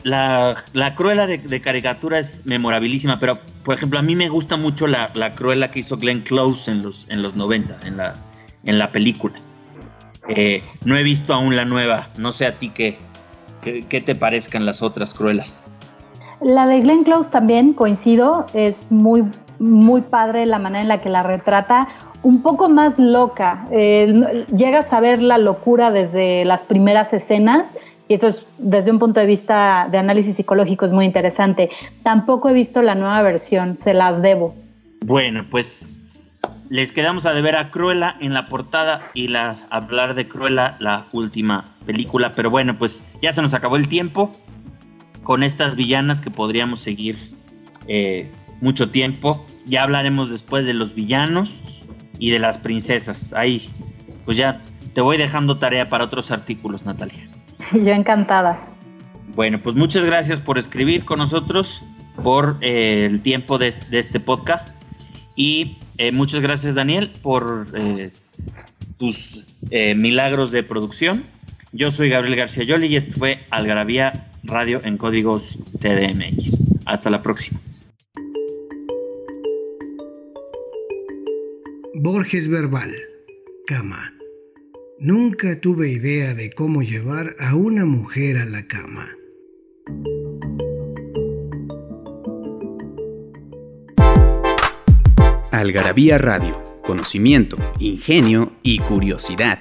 la, 0.02 0.56
la, 0.72 0.94
cruela 0.96 1.28
de, 1.28 1.60
caricatura 1.60 2.18
es 2.18 2.44
memorabilísima, 2.44 3.20
pero 3.20 3.38
por 3.62 3.76
ejemplo, 3.76 4.00
a 4.00 4.02
mí 4.02 4.16
me 4.16 4.28
gusta 4.28 4.56
mucho 4.56 4.88
la, 4.88 5.12
la 5.14 5.36
cruela 5.36 5.70
que 5.70 5.78
hizo 5.78 5.96
Glenn 5.96 6.22
Close 6.22 6.72
en 6.72 6.82
los, 6.82 7.06
en 7.08 7.22
los 7.22 7.36
90, 7.36 7.86
en 7.86 7.98
la, 7.98 8.16
en 8.64 8.80
la 8.80 8.90
película. 8.90 9.38
Eh, 10.28 10.62
no 10.84 10.96
he 10.96 11.02
visto 11.02 11.34
aún 11.34 11.56
la 11.56 11.64
nueva, 11.64 12.08
no 12.16 12.32
sé 12.32 12.46
a 12.46 12.58
ti 12.58 12.70
qué, 12.70 12.96
qué, 13.62 13.84
qué 13.88 14.00
te 14.00 14.14
parezcan 14.14 14.64
las 14.64 14.82
otras 14.82 15.14
cruelas. 15.14 15.62
La 16.40 16.66
de 16.66 16.80
Glenn 16.80 17.04
Close 17.04 17.30
también 17.30 17.72
coincido, 17.72 18.46
es 18.54 18.90
muy 18.90 19.24
muy 19.58 20.02
padre 20.02 20.46
la 20.46 20.58
manera 20.58 20.82
en 20.82 20.88
la 20.88 21.00
que 21.00 21.08
la 21.08 21.22
retrata, 21.22 21.88
un 22.22 22.42
poco 22.42 22.68
más 22.68 22.98
loca. 22.98 23.66
Eh, 23.70 24.46
llegas 24.54 24.92
a 24.92 25.00
ver 25.00 25.22
la 25.22 25.38
locura 25.38 25.90
desde 25.90 26.44
las 26.44 26.64
primeras 26.64 27.12
escenas 27.12 27.74
y 28.08 28.14
eso 28.14 28.28
es 28.28 28.46
desde 28.58 28.90
un 28.90 28.98
punto 28.98 29.20
de 29.20 29.26
vista 29.26 29.88
de 29.90 29.98
análisis 29.98 30.36
psicológico 30.36 30.84
es 30.84 30.92
muy 30.92 31.04
interesante. 31.04 31.70
Tampoco 32.02 32.48
he 32.48 32.52
visto 32.52 32.82
la 32.82 32.94
nueva 32.94 33.22
versión, 33.22 33.78
se 33.78 33.94
las 33.94 34.22
debo. 34.22 34.54
Bueno, 35.04 35.46
pues 35.50 35.93
les 36.70 36.92
quedamos 36.92 37.26
a 37.26 37.32
deber 37.32 37.56
a 37.56 37.70
Cruella 37.70 38.16
en 38.20 38.34
la 38.34 38.48
portada 38.48 39.10
y 39.14 39.28
la 39.28 39.66
hablar 39.70 40.14
de 40.14 40.28
Cruella 40.28 40.76
la 40.80 41.06
última 41.12 41.64
película, 41.86 42.32
pero 42.32 42.50
bueno, 42.50 42.76
pues 42.78 43.04
ya 43.22 43.32
se 43.32 43.42
nos 43.42 43.54
acabó 43.54 43.76
el 43.76 43.88
tiempo 43.88 44.32
con 45.22 45.42
estas 45.42 45.76
villanas 45.76 46.20
que 46.20 46.30
podríamos 46.30 46.80
seguir 46.80 47.34
eh, 47.88 48.30
mucho 48.60 48.90
tiempo. 48.90 49.44
Ya 49.64 49.82
hablaremos 49.82 50.30
después 50.30 50.64
de 50.66 50.74
los 50.74 50.94
villanos 50.94 51.60
y 52.18 52.30
de 52.30 52.38
las 52.38 52.58
princesas. 52.58 53.32
Ahí, 53.32 53.68
pues 54.24 54.36
ya 54.36 54.60
te 54.94 55.00
voy 55.00 55.16
dejando 55.16 55.58
tarea 55.58 55.88
para 55.88 56.04
otros 56.04 56.30
artículos, 56.30 56.84
Natalia. 56.84 57.28
Yo 57.72 57.92
encantada. 57.92 58.58
Bueno, 59.34 59.60
pues 59.62 59.74
muchas 59.74 60.04
gracias 60.04 60.38
por 60.38 60.58
escribir 60.58 61.04
con 61.04 61.18
nosotros, 61.18 61.82
por 62.22 62.56
eh, 62.60 63.06
el 63.10 63.20
tiempo 63.20 63.58
de, 63.58 63.74
este 63.90 64.20
podcast 64.20 64.68
y 65.34 65.78
eh, 65.98 66.12
muchas 66.12 66.40
gracias 66.40 66.74
Daniel 66.74 67.10
por 67.22 67.68
eh, 67.74 68.10
tus 68.98 69.44
milagros 69.96 70.50
de 70.50 70.62
producción. 70.62 71.24
Yo 71.72 71.90
soy 71.90 72.08
Gabriel 72.08 72.36
García 72.36 72.64
Yoli 72.64 72.86
y 72.86 72.96
esto 72.96 73.18
fue 73.18 73.40
Algarabía 73.50 74.30
Radio 74.44 74.80
en 74.84 74.98
códigos 74.98 75.58
CDMX. 75.72 76.60
Hasta 76.84 77.10
la 77.10 77.22
próxima. 77.22 77.58
Borges 81.94 82.48
Verbal, 82.48 82.94
cama. 83.66 84.12
Nunca 84.98 85.60
tuve 85.60 85.88
idea 85.88 86.34
de 86.34 86.52
cómo 86.52 86.82
llevar 86.82 87.34
a 87.38 87.54
una 87.54 87.84
mujer 87.84 88.38
a 88.38 88.44
la 88.44 88.66
cama. 88.66 89.13
Algarabía 95.64 96.18
Radio, 96.18 96.62
conocimiento, 96.82 97.56
ingenio 97.78 98.52
y 98.62 98.80
curiosidad. 98.80 99.60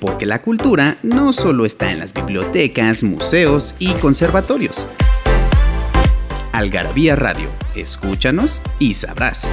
Porque 0.00 0.24
la 0.24 0.40
cultura 0.40 0.96
no 1.02 1.34
solo 1.34 1.66
está 1.66 1.92
en 1.92 1.98
las 1.98 2.14
bibliotecas, 2.14 3.02
museos 3.02 3.74
y 3.78 3.92
conservatorios. 3.92 4.86
Algarabía 6.52 7.16
Radio, 7.16 7.50
escúchanos 7.74 8.62
y 8.78 8.94
sabrás. 8.94 9.52